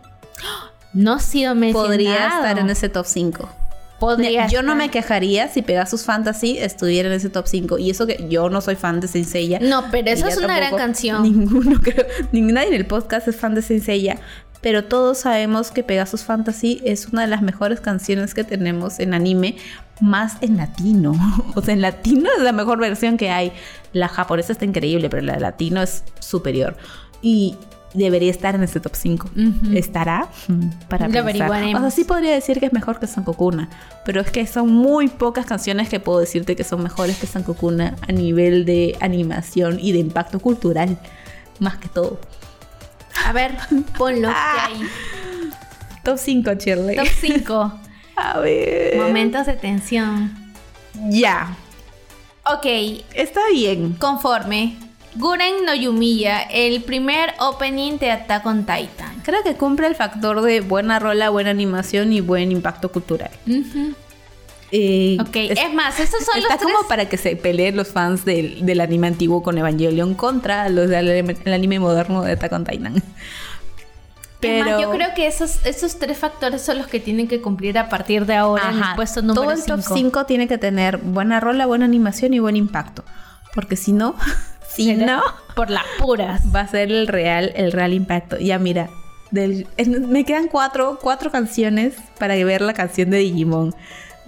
[0.92, 1.88] no ha sido mencionado.
[1.88, 3.48] Podría estar en ese top 5.
[4.00, 7.76] Podría yo no me quejaría si Pegasus Fantasy estuviera en ese top 5.
[7.76, 9.60] Y eso que yo no soy fan de Senseiya.
[9.60, 11.22] No, pero esa es una gran canción.
[11.24, 12.06] Ninguno creo.
[12.32, 14.18] Nadie en el podcast es fan de Senseiya
[14.60, 19.14] pero todos sabemos que Pegasus Fantasy es una de las mejores canciones que tenemos en
[19.14, 19.56] anime,
[20.00, 21.12] más en latino.
[21.54, 23.52] O sea, en latino es la mejor versión que hay.
[23.92, 26.76] La japonesa está increíble, pero la de latino es superior.
[27.22, 27.56] Y
[27.94, 29.30] debería estar en este top 5.
[29.74, 30.28] ¿Estará?
[30.48, 31.50] Mm, para Lo pensar.
[31.50, 33.68] O sea, sí podría decir que es mejor que Sankokuna,
[34.04, 37.96] pero es que son muy pocas canciones que puedo decirte que son mejores que Sankokuna
[38.06, 40.98] a nivel de animación y de impacto cultural,
[41.58, 42.20] más que todo.
[43.26, 43.56] A ver,
[43.98, 44.28] ponlo.
[44.30, 44.66] Ah.
[44.66, 44.88] ahí.
[46.02, 46.96] Top 5, Shirley.
[46.96, 47.72] Top 5.
[48.16, 48.96] A ver.
[48.96, 50.52] Momentos de tensión.
[51.08, 51.56] Ya.
[52.44, 52.66] Ok,
[53.14, 53.94] Está bien.
[53.94, 54.76] conforme.
[55.16, 59.20] Guren no Yumiya, el primer opening de Attack on Titan.
[59.24, 63.30] Creo que cumple el factor de buena rola, buena animación y buen impacto cultural.
[63.46, 63.94] Ujú.
[64.72, 67.76] Eh, Ok, es- es, más, estos son está los como tres- para que se peleen
[67.76, 72.22] los fans del, del anime antiguo con Evangelion contra los del anime, el anime moderno
[72.22, 73.02] de Attack on Titan.
[74.40, 77.76] Pero más, yo creo que esos, esos tres factores son los que tienen que cumplir
[77.76, 79.94] a partir de ahora en Ajá, el puesto número todo el top 5.
[79.94, 83.04] 5 tiene que tener buena rola, buena animación y buen impacto.
[83.54, 84.14] Porque si no,
[84.74, 85.20] si no,
[85.54, 86.40] Por las puras.
[86.54, 88.38] va a ser el real, el real impacto.
[88.38, 88.88] Ya mira,
[89.30, 93.74] del, en- me quedan cuatro, cuatro canciones para ver la canción de Digimon.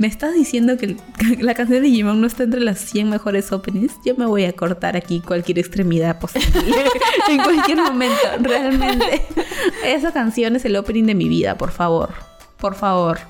[0.02, 0.96] ¿Me estás diciendo que
[1.38, 3.94] la canción de Digimon no está entre las 100 mejores openings?
[4.04, 6.86] Yo me voy a cortar aquí cualquier extremidad posible.
[7.28, 9.24] en cualquier momento, realmente.
[9.84, 12.14] Esa canción es el opening de mi vida, por favor.
[12.56, 13.20] Por favor.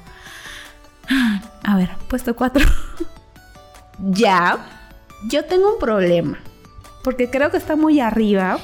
[1.63, 2.65] A ver, puesto 4.
[3.99, 4.59] ya.
[5.29, 6.39] Yo tengo un problema.
[7.05, 8.59] Porque creo que está muy arriba.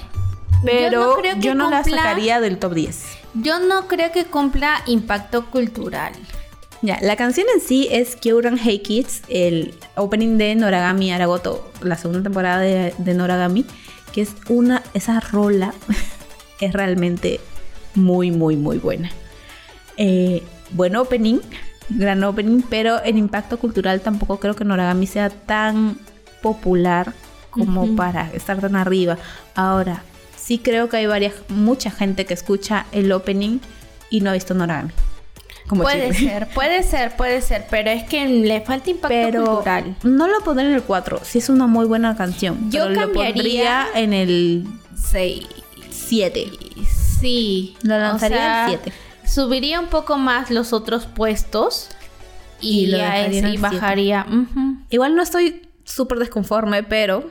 [0.64, 3.04] Pero creo que yo no la sacaría del top 10.
[3.34, 6.14] Yo no creo que cumpla impacto cultural.
[6.80, 11.96] Ya, la canción en sí es Kyuran Hey Kids, el opening de Noragami Aragoto, la
[11.96, 13.64] segunda temporada de, de Noragami,
[14.12, 15.74] que es una, esa rola
[16.60, 17.40] es realmente
[17.96, 19.10] muy, muy, muy buena.
[19.96, 21.40] Eh, buen opening,
[21.88, 25.98] gran opening, pero en impacto cultural tampoco creo que Noragami sea tan
[26.42, 27.12] popular
[27.50, 29.18] como para estar tan arriba.
[29.56, 30.02] Ahora,
[30.36, 33.58] sí creo que hay varias, mucha gente que escucha el opening
[34.10, 34.92] y no ha visto Noragami.
[35.68, 36.30] Como puede Chile.
[36.30, 39.96] ser, puede ser, puede ser, pero es que le falta impacto pero cultural.
[40.02, 41.20] no lo pondré en el 4.
[41.22, 42.70] Sí es una muy buena canción.
[42.70, 44.66] Yo pero lo cambiaría- pondría en el
[44.96, 45.46] Sí.
[45.90, 46.46] 7.
[47.20, 47.76] Sí.
[47.82, 48.92] Lo lanzaría O sea, en 7.
[49.26, 51.88] Subiría un poco más los otros puestos
[52.60, 54.26] y, Y lo ese el y bajaría.
[54.26, 54.76] ujú.
[54.90, 57.30] Igual no estoy súper desconforme, pero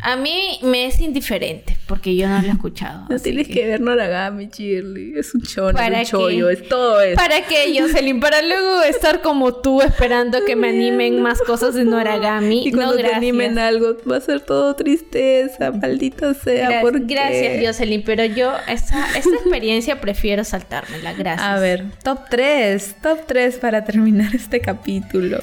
[0.00, 3.06] A mí me es indiferente porque yo no lo he escuchado.
[3.10, 5.14] no tienes que ver Noragami, Shirley.
[5.18, 7.16] Es un chono, ¿Para es un chollo, es todo eso.
[7.16, 8.20] ¿Para qué, Jocelyn?
[8.20, 12.68] Para luego estar como tú esperando que me animen más cosas de Noragami.
[12.68, 13.18] Y cuando no, te gracias.
[13.18, 16.70] animen algo, va a ser todo tristeza, maldita sea.
[16.70, 17.14] Gra- ¿por qué?
[17.14, 21.12] Gracias, Jocelyn, pero yo esa, esa experiencia prefiero saltármela.
[21.14, 21.46] Gracias.
[21.48, 22.96] A ver, top 3.
[23.02, 25.38] Top 3 para terminar este capítulo.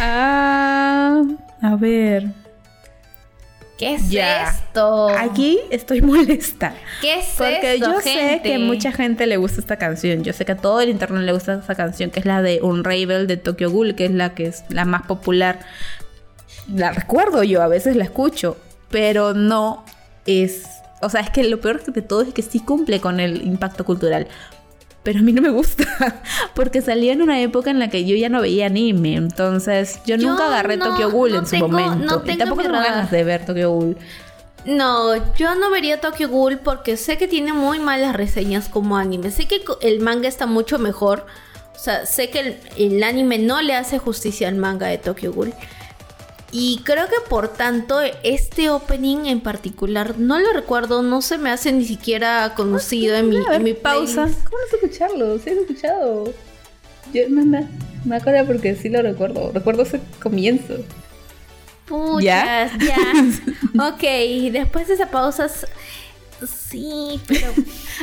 [0.00, 1.22] Ah,
[1.62, 2.26] a ver.
[3.78, 4.50] ¿Qué es Ya.
[4.50, 5.08] esto?
[5.08, 6.74] Aquí estoy molesta.
[7.00, 10.22] ¿Qué es Porque esto, yo sé que mucha gente le gusta esta canción.
[10.22, 12.60] Yo sé que a todo el internet le gusta esta canción, que es la de
[12.62, 15.58] Unravel de Tokyo Ghoul, que es la que es la más popular.
[16.72, 18.56] La recuerdo yo, a veces la escucho,
[18.90, 19.84] pero no
[20.26, 20.64] es.
[21.02, 23.84] O sea, es que lo peor de todo es que sí cumple con el impacto
[23.84, 24.28] cultural.
[25.04, 25.84] Pero a mí no me gusta,
[26.54, 29.14] porque salió en una época en la que yo ya no veía anime.
[29.14, 31.94] Entonces, yo, Yo nunca agarré no- Tokyo Ghoul no en su momento.
[31.96, 33.96] no y tengo tampoco mi tengo ganas de ver Tokyo Ghoul.
[34.64, 39.30] No, yo no vería Tokyo Ghoul porque sé que tiene muy malas reseñas como anime.
[39.30, 41.26] Sé que el manga está mucho mejor.
[41.76, 45.32] O sea, sé que el, el anime no le hace justicia al manga de Tokyo
[45.34, 45.52] Ghoul.
[46.56, 51.50] Y creo que por tanto este opening en particular no lo recuerdo, no se me
[51.50, 54.26] hace ni siquiera conocido en mi, en mi pausa.
[54.26, 55.38] ¿Cómo no escucharlo?
[55.40, 56.32] Sí, he escuchado.
[57.12, 57.66] Yo me, me,
[58.04, 59.50] me acuerdo porque sí lo recuerdo.
[59.52, 60.76] Recuerdo ese comienzo.
[61.86, 62.70] Puchas, ¿Ya?
[62.78, 63.88] ya.
[63.88, 65.50] ok, después de esa pausa,
[66.46, 67.52] sí, pero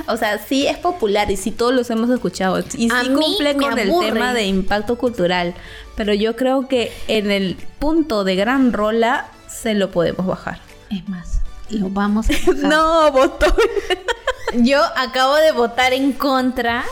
[0.08, 2.60] O sea, sí es popular y sí todos los hemos escuchado.
[2.60, 5.54] Y sí A cumple con el tema de impacto cultural.
[5.96, 10.60] Pero yo creo que en el punto de gran rola se lo podemos bajar.
[10.90, 11.41] es más,
[11.72, 12.34] lo vamos a.
[12.56, 13.54] No, botón.
[14.56, 16.84] Yo acabo de votar en contra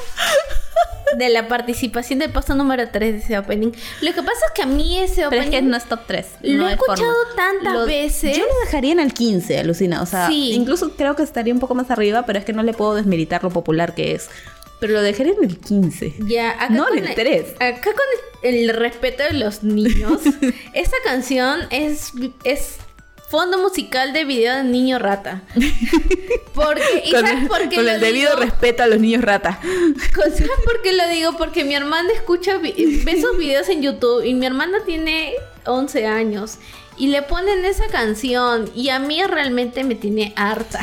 [1.18, 3.72] de la participación del puesto número 3 de ese opening.
[4.02, 6.00] Lo que pasa es que a mí ese Pero opening es que no es top
[6.08, 6.26] 3.
[6.44, 8.38] Lo he escuchado tantas veces.
[8.38, 10.02] Yo lo dejaría en el 15, alucina.
[10.02, 10.52] O sea, Sí.
[10.54, 13.44] incluso creo que estaría un poco más arriba, pero es que no le puedo desmeritar
[13.44, 14.30] lo popular que es.
[14.80, 16.14] Pero lo dejaría en el 15.
[16.28, 17.54] ya acá No, en el 3.
[17.56, 20.22] Acá con el, el respeto de los niños,
[20.74, 22.14] esta canción es
[22.46, 22.78] es
[23.30, 25.44] fondo musical de video de niño rata.
[26.54, 28.42] Porque ¿y Con, sabes por qué con lo el debido digo?
[28.42, 29.60] respeto a los niños rata.
[30.16, 31.38] ¿Sabes por qué lo digo?
[31.38, 35.34] Porque mi hermana escucha, ve esos videos en YouTube y mi hermana tiene
[35.66, 36.58] 11 años
[36.98, 40.80] y le ponen esa canción y a mí realmente me tiene harta.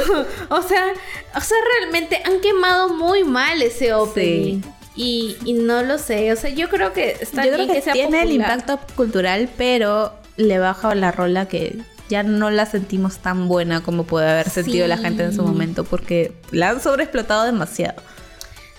[0.48, 0.92] o sea,
[1.36, 4.62] o sea, realmente han quemado muy mal ese opening.
[4.96, 7.80] Y, y no lo sé, o sea, yo creo que está Yo bien creo que,
[7.80, 11.76] sea tiene el impacto cultural, pero le baja la rola que
[12.08, 15.84] ya no la sentimos tan buena como puede haber sentido la gente en su momento,
[15.84, 18.02] porque la han sobreexplotado demasiado.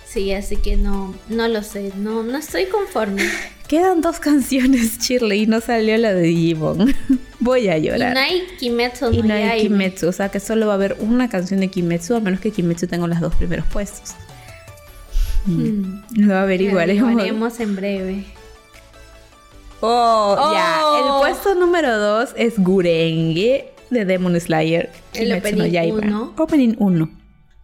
[0.06, 3.24] Sí, así que no, no lo sé, no, no estoy conforme.
[3.70, 6.94] Quedan dos canciones, Shirley, y no salió la de Digimon.
[7.40, 8.14] Voy a Y llorar.
[8.14, 9.62] no hay Kimetsu Y no no hay.
[9.62, 12.52] Kimetsu, o sea que solo va a haber una canción de Kimetsu, a menos que
[12.52, 14.12] Kimetsu tenga los dos primeros puestos.
[15.46, 16.02] Hmm.
[16.16, 17.04] Lo averiguaremos.
[17.04, 18.26] Averiguaremos en breve.
[19.82, 20.54] Oh, Oh.
[20.54, 20.82] ya.
[21.00, 24.90] El puesto número 2 es Gurenge de Demon Slayer.
[25.14, 25.98] El Kimetsu no opening Yaiba.
[26.00, 26.34] uno.
[26.38, 27.10] Opening 1.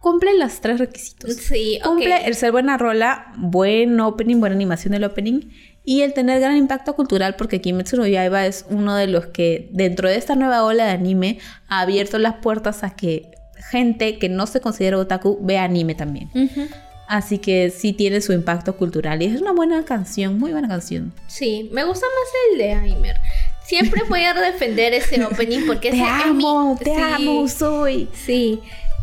[0.00, 1.34] Cumple los tres requisitos.
[1.34, 1.86] Sí, ok.
[1.88, 5.40] Cumple el ser buena rola, buen opening, buena animación del opening
[5.84, 9.68] y el tener gran impacto cultural porque Kimetsu no Yaiba es uno de los que
[9.72, 11.38] dentro de esta nueva ola de anime
[11.68, 13.30] ha abierto las puertas a que
[13.70, 16.30] gente que no se considera otaku vea anime también.
[16.34, 16.68] Ujú.
[17.08, 21.12] Así que sí tiene su impacto cultural y es una buena canción, muy buena canción.
[21.26, 23.16] Sí, me gusta más el de Aimer.
[23.64, 27.48] Siempre voy a defender ese opening porque Te ese es mi- amo, te sí, amo,
[27.48, 28.08] soy.
[28.12, 28.60] Sí,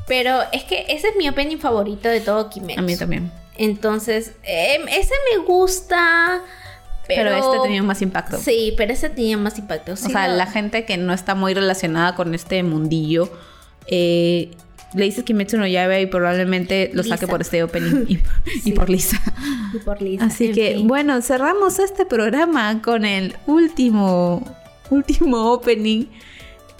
[0.07, 2.79] pero es que ese es mi opening favorito de todo Kimetsu.
[2.79, 3.31] A mí también.
[3.57, 6.41] Entonces, em, ese me gusta,
[7.07, 7.31] pero...
[7.31, 8.37] Pero, este tenía más impacto.
[8.37, 9.93] Sí, pero ese tenía más impacto.
[9.93, 13.31] O sea, la gente que no está muy relacionada con este mundillo,
[13.87, 14.51] eh,
[14.93, 18.05] le dices Kimetsu no Yaiba y probablemente lo saque por este opening
[18.63, 19.19] y, por Lisa.
[19.73, 20.87] Y por Lisa, Así en que, fin.
[20.87, 24.41] bueno, cerramos este programa con el último,
[24.89, 26.05] último opening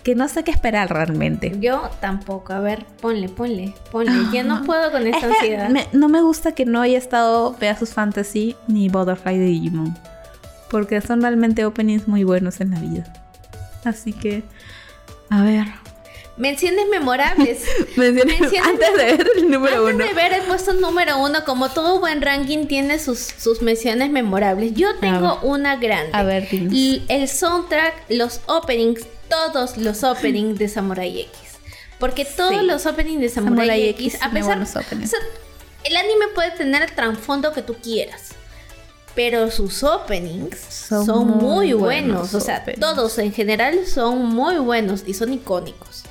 [0.04, 1.52] que no sé qué esperar realmente.
[1.60, 2.54] Yo tampoco.
[2.54, 4.12] A ver, ponle, ponle, ponle.
[4.32, 5.70] Ya no puedo con Es esta que ansiedad.
[5.70, 9.98] me- no me gusta que no haya estado Pegasus Fantasy ni Butterfly de Digimon.
[10.70, 13.12] Porque son realmente openings muy buenos en la vida.
[13.84, 14.44] Así que,
[15.32, 15.66] a ver.
[16.38, 17.64] Menciones memorables.
[17.96, 20.06] Menciones- antes de ver el número Antes uno.
[20.06, 24.74] de ver el puesto número uno, como todo buen ranking tiene sus, sus menciones memorables.
[24.74, 26.10] Yo tengo una grande.
[26.14, 26.74] A ver, dinos.
[26.74, 31.32] Y el soundtrack, los openings, todos los openings de Samurai X.
[32.00, 32.66] Porque todos Sí.
[32.66, 34.82] los openings de Samurai, Samurai X, X a pesar o sea,
[35.86, 38.30] el anime puede tener el trasfondo que tú quieras.
[39.16, 41.82] Pero sus openings Son son, muy muy buenos
[42.32, 42.34] buenos.
[42.34, 42.82] O sea, openings.
[42.82, 46.04] todos en general son muy buenos y son icónicos.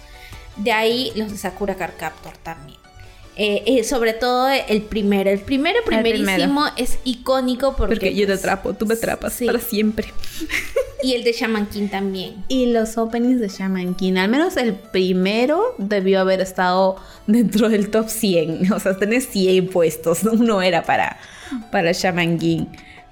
[0.56, 2.78] De ahí los de Sakura Card Captor también.
[3.36, 5.28] Eh, eh, sobre todo el primero.
[5.28, 6.08] El primero, primero.
[6.08, 7.96] primerísimo, es icónico porque.
[7.96, 9.46] Porque yo te pues, atrapo, tú me atrapas sí.
[9.46, 10.06] para siempre.
[11.02, 12.44] Y el de Shaman King también.
[12.48, 16.96] Y los openings de Shaman King, al menos el primero debió haber estado
[17.26, 18.72] dentro del top 100.
[18.72, 20.22] O sea, tenés 100 puestos.
[20.22, 21.18] Uno era para,
[21.70, 22.66] para Shaman King.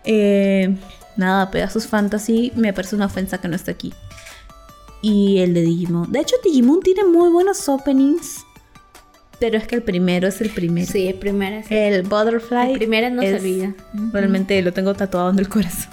[0.05, 0.75] Eh,
[1.17, 3.93] nada, Pegasus Fantasy me parece una ofensa que no esté aquí.
[5.03, 6.11] Y el de Digimon.
[6.13, 8.45] De hecho, Digimon tiene muy buenos openings.
[9.41, 10.87] Pero es que el primero es el primero.
[10.91, 11.67] Sí, el primero es.
[11.69, 12.75] El Butterfly.
[12.75, 13.75] El primero no se olvida.
[14.13, 15.91] Realmente lo tengo tatuado en el corazón.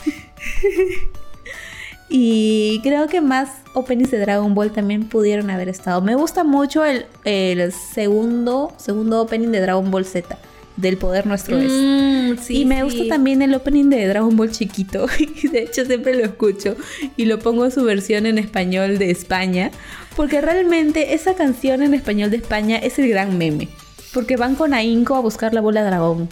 [2.10, 6.00] y creo que más openings de Dragon Ball también pudieron haber estado.
[6.02, 10.38] Me gusta mucho el, el segundo, segundo opening de Dragon Ball Z.
[10.80, 11.70] Del poder nuestro es.
[11.70, 12.82] Mm, sí, y me sí.
[12.84, 15.08] gusta también el opening de Dragon Ball chiquito.
[15.52, 16.78] De hecho siempre lo escucho.
[17.18, 19.72] Y lo pongo en su versión en español de España.
[20.16, 23.68] Porque realmente esa canción en español de España es el gran meme.
[24.14, 26.30] Porque van con ahínco a buscar la bola dragón.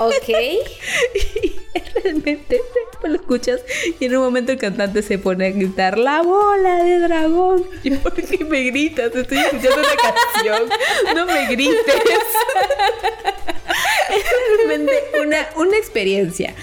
[0.00, 0.28] Ok.
[2.02, 2.60] Realmente
[2.92, 3.60] después lo escuchas
[3.98, 7.64] y en un momento el cantante se pone a gritar la bola de dragón.
[7.82, 9.14] ¿Y por qué me gritas?
[9.14, 10.62] Estoy escuchando una canción.
[11.14, 11.78] No me grites.
[14.10, 14.24] Es
[14.58, 14.92] realmente
[15.22, 16.54] una, una experiencia.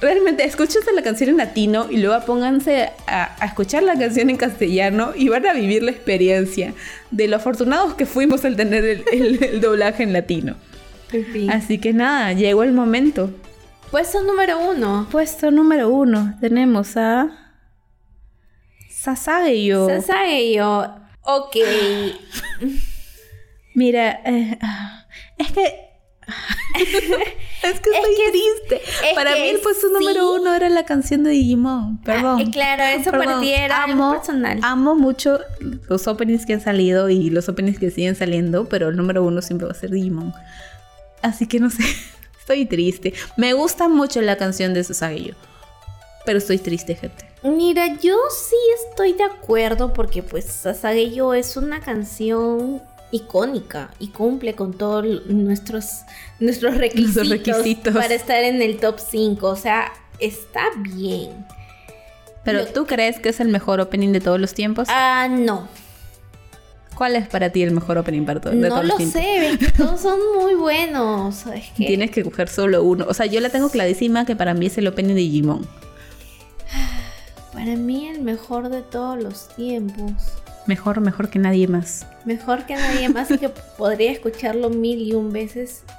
[0.00, 4.36] Realmente escúchense la canción en latino y luego pónganse a, a escuchar la canción en
[4.36, 6.72] castellano y van a vivir la experiencia
[7.10, 10.56] de lo afortunados que fuimos al tener el, el- el doblaje en latino.
[11.50, 13.30] Así que nada, llegó el momento.
[13.90, 15.06] Puesto número uno.
[15.10, 17.30] Puesto número uno tenemos a
[18.90, 19.86] Sasageyo.
[19.88, 20.94] Sasageyo.
[21.22, 21.56] Ok.
[23.74, 24.58] Mira, eh,
[25.38, 25.62] es que
[26.78, 28.82] es que estoy que- triste.
[29.08, 29.92] es Para mí el puesto sí.
[29.98, 32.02] número uno era la canción de Digimon.
[32.02, 32.38] Perdón.
[32.40, 33.26] Ah, eh, claro, eso Perdón.
[33.26, 34.58] para ti era amo, personal.
[34.62, 35.38] amo mucho
[35.88, 39.40] los openings que han salido y los openings que siguen saliendo, pero el número uno
[39.42, 40.32] siempre va a ser Digimon.
[41.22, 41.82] Así que no sé,
[42.40, 43.14] estoy triste.
[43.36, 45.34] Me gusta mucho la canción de Sasageyo,
[46.24, 47.26] pero estoy triste, gente.
[47.42, 48.56] Mira, yo sí
[48.88, 55.86] estoy de acuerdo porque pues Sasageyo es una canción icónica y cumple con todos nuestros,
[56.40, 57.94] nuestros requisitos, requisitos.
[57.94, 59.46] para estar en el top 5.
[59.46, 61.46] O sea, está bien.
[62.44, 64.88] Pero Lo- ¿tú crees que es el mejor opening de todos los tiempos?
[64.90, 65.68] Ah, no.
[66.98, 70.00] ¿Cuál es para ti el mejor opening para to- de No lo sé, que todos
[70.00, 71.46] son muy buenos.
[71.46, 71.86] Es que...
[71.86, 73.06] Tienes que coger solo uno.
[73.08, 75.64] O sea, yo la tengo clarísima que para mí es el opening de Digimon.
[77.52, 80.10] Para mí el mejor de todos los tiempos.
[80.66, 82.04] Mejor, mejor que nadie más.
[82.24, 85.84] Mejor que nadie más y que podría escucharlo mil y un veces.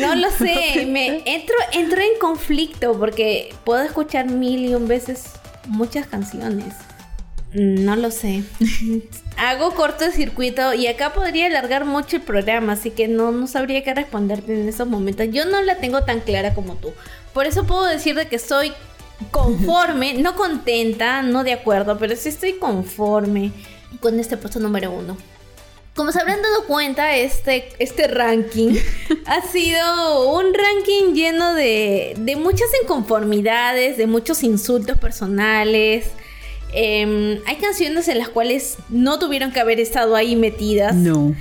[0.00, 5.24] No lo sé, me entro, entro en conflicto porque puedo escuchar mil y un veces
[5.66, 6.74] muchas canciones.
[7.52, 8.44] No lo sé.
[9.36, 13.46] Hago corto de circuito y acá podría alargar mucho el programa, así que no, no
[13.46, 15.26] sabría qué responderte en esos momentos.
[15.30, 16.92] Yo no la tengo tan clara como tú.
[17.32, 18.72] Por eso puedo decir de que soy
[19.30, 23.52] conforme, no contenta, no de acuerdo, pero sí estoy conforme
[24.00, 25.16] con este puesto número uno.
[25.96, 28.76] Como se habrán dado cuenta, este, este ranking
[29.26, 36.06] ha sido un ranking lleno de, de muchas inconformidades, de muchos insultos personales.
[36.72, 40.94] Em, hay canciones en las cuales no tuvieron que haber estado ahí metidas.
[40.94, 41.34] No.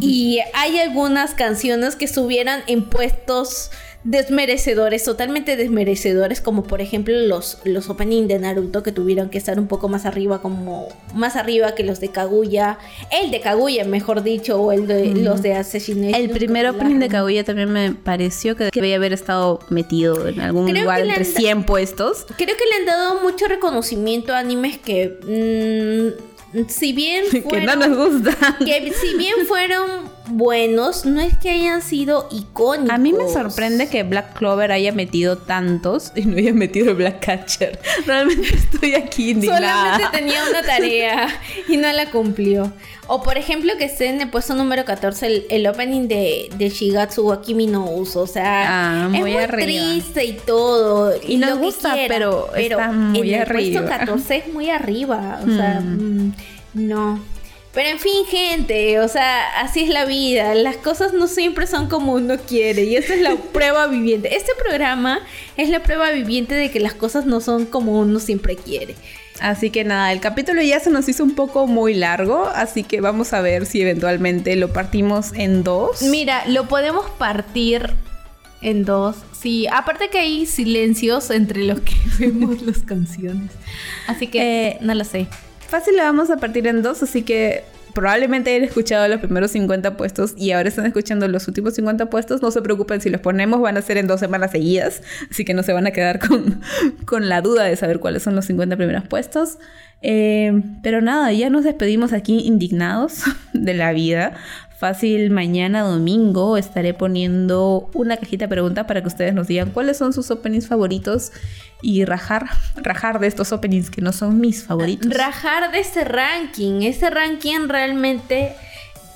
[0.00, 3.70] Y hay algunas canciones que estuvieran en puestos
[4.04, 9.58] desmerecedores, totalmente desmerecedores, como por ejemplo los, los opening de Naruto que tuvieron que estar
[9.58, 12.78] un poco más arriba, como más arriba que los de Kaguya,
[13.10, 16.14] el de Kaguya, mejor dicho, o el de los de Assassination.
[16.14, 20.72] El primer opening de Kaguya también me pareció que debía haber estado metido en algún
[20.72, 22.26] lugar entre 100 puestos.
[22.36, 25.18] Creo que le han dado mucho reconocimiento a animes que...
[25.24, 26.34] Mm,
[26.68, 28.58] si bien fueron, que no nos gusta.
[28.64, 32.90] Que si bien fueron buenos, no es que hayan sido icónicos.
[32.90, 37.24] A mí me sorprende que Black Clover haya metido tantos y no haya metido Black
[37.24, 37.78] Catcher.
[38.06, 39.96] Realmente estoy aquí indignada.
[39.96, 41.28] Solamente tenía una tarea
[41.68, 42.72] y no la cumplió.
[43.06, 47.26] O por ejemplo que esté en el puesto número 14 el, opening de, de, Shigatsu
[47.26, 48.22] wa Kimi no Uso.
[48.22, 51.12] O sea, ah, muy es muy triste y todo.
[51.26, 55.40] Y, nos gusta, pero, pero está muy en el puesto 14 es muy arriba.
[55.42, 55.94] O sea, mm.
[55.94, 56.32] Mm,
[56.74, 57.33] no.
[57.74, 60.54] Pero en fin, gente, o sea, así es la vida.
[60.54, 62.84] Las cosas no siempre son como uno quiere.
[62.84, 64.36] Y esta es la prueba viviente.
[64.36, 65.20] Este programa
[65.56, 68.94] es la prueba viviente de que las cosas no son como uno siempre quiere.
[69.40, 73.00] Así que nada, el capítulo ya se nos hizo un poco muy largo, así que
[73.00, 76.02] vamos a ver si eventualmente lo partimos en dos.
[76.02, 77.94] Mira, lo podemos partir
[78.62, 79.16] en dos.
[79.32, 83.50] Sí, aparte que hay silencios entre los que vemos las canciones.
[84.06, 85.26] Así que eh, no lo sé.
[85.68, 89.96] Fácil lo vamos a partir en dos, así que probablemente hayan escuchado los primeros 50
[89.96, 92.42] puestos y ahora están escuchando los últimos 50 puestos.
[92.42, 95.54] No se preocupen, si los ponemos van a ser en dos semanas seguidas, así que
[95.54, 96.60] no se van a quedar con,
[97.06, 99.58] con la duda de saber cuáles son los 50 primeros puestos.
[100.06, 100.52] Eh,
[100.82, 103.22] pero nada, ya nos despedimos aquí indignados
[103.54, 104.34] de la vida.
[104.84, 109.96] Fácil, mañana domingo estaré poniendo una cajita de preguntas para que ustedes nos digan cuáles
[109.96, 111.32] son sus openings favoritos
[111.80, 115.10] y rajar, rajar de estos openings que no son mis favoritos.
[115.10, 116.82] Rajar de este ranking.
[116.82, 118.56] Este ranking realmente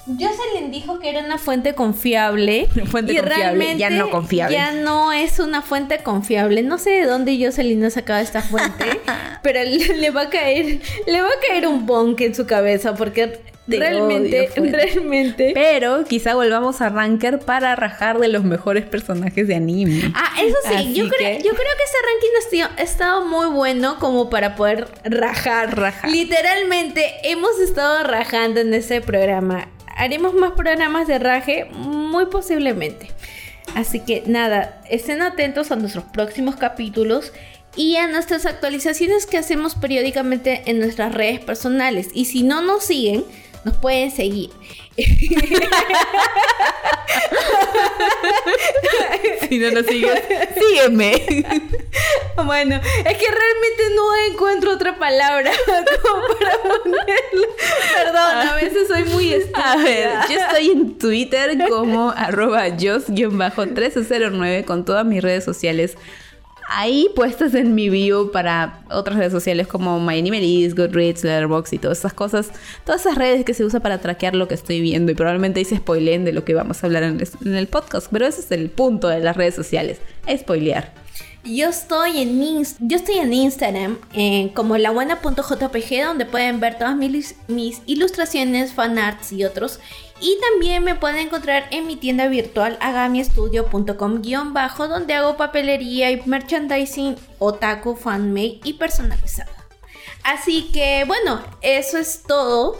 [0.08, 2.68] Jocelyn dijo que era una fuente confiable.
[2.90, 4.56] Fuente y confiable, ya no confiable.
[4.56, 6.62] Ya no es una fuente confiable.
[6.62, 9.00] No sé de dónde Jocelyn ha sacado esta fuente,
[9.42, 13.40] pero le, va a caer, le va a caer un bonk en su cabeza porque
[13.66, 15.52] realmente, realmente.
[15.54, 20.12] Pero quizá volvamos a Ranker para rajar de los mejores personajes de anime.
[20.14, 24.30] Ah, eso sí, yo creo, yo creo que ese ranking ha estado muy bueno como
[24.30, 25.76] para poder rajar.
[25.76, 26.10] Rajar.
[26.10, 29.68] Literalmente hemos estado rajando en ese programa.
[29.98, 33.08] Haremos más programas de raje, muy posiblemente.
[33.74, 37.32] Así que nada, estén atentos a nuestros próximos capítulos
[37.76, 42.08] y a nuestras actualizaciones que hacemos periódicamente en nuestras redes personales.
[42.14, 43.24] Y si no nos siguen,
[43.64, 44.50] nos pueden seguir.
[49.48, 50.22] si no nos sigues,
[50.58, 51.44] sígueme.
[52.44, 55.50] Bueno, es que realmente no encuentro otra palabra
[56.02, 57.48] como para ponerlo.
[57.94, 59.72] Perdón, a veces soy muy estúpida.
[59.72, 65.96] A ver, yo estoy en Twitter como arroba jos-1309 con todas mis redes sociales
[66.68, 71.98] ahí puestas en mi bio para otras redes sociales como MyAnimeList, Goodreads, Letterboxd y todas
[71.98, 72.50] esas cosas.
[72.84, 75.76] Todas esas redes que se usan para traquear lo que estoy viendo y probablemente hice
[75.76, 77.20] spoilen de lo que vamos a hablar en
[77.54, 78.08] el, podcast.
[78.10, 79.98] Pero ese es el punto de las redes sociales,
[80.30, 80.92] spoilear.
[81.44, 87.36] Yo estoy en, yo estoy en Instagram eh, como labuena.jpg donde pueden ver todas mis,
[87.46, 89.80] mis ilustraciones, fanarts y otros.
[90.20, 97.14] Y también me pueden encontrar en mi tienda virtual agamistudio.com-bajo donde hago papelería y merchandising
[97.38, 99.52] otaku, fanmade y personalizada.
[100.24, 102.76] Así que bueno, eso es todo.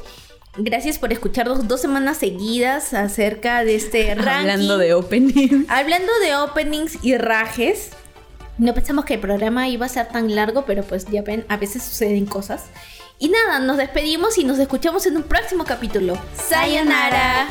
[0.57, 4.51] Gracias por escucharnos dos semanas seguidas acerca de este ranking.
[4.51, 5.67] Hablando de openings.
[5.71, 7.91] Hablando de openings y rajes.
[8.59, 11.57] No pensamos que el programa iba a ser tan largo, pero pues ya ven, a
[11.57, 12.65] veces suceden cosas.
[13.21, 16.17] Y nada, nos despedimos y nos escuchamos en un próximo capítulo.
[16.35, 17.49] ¡Sayonara!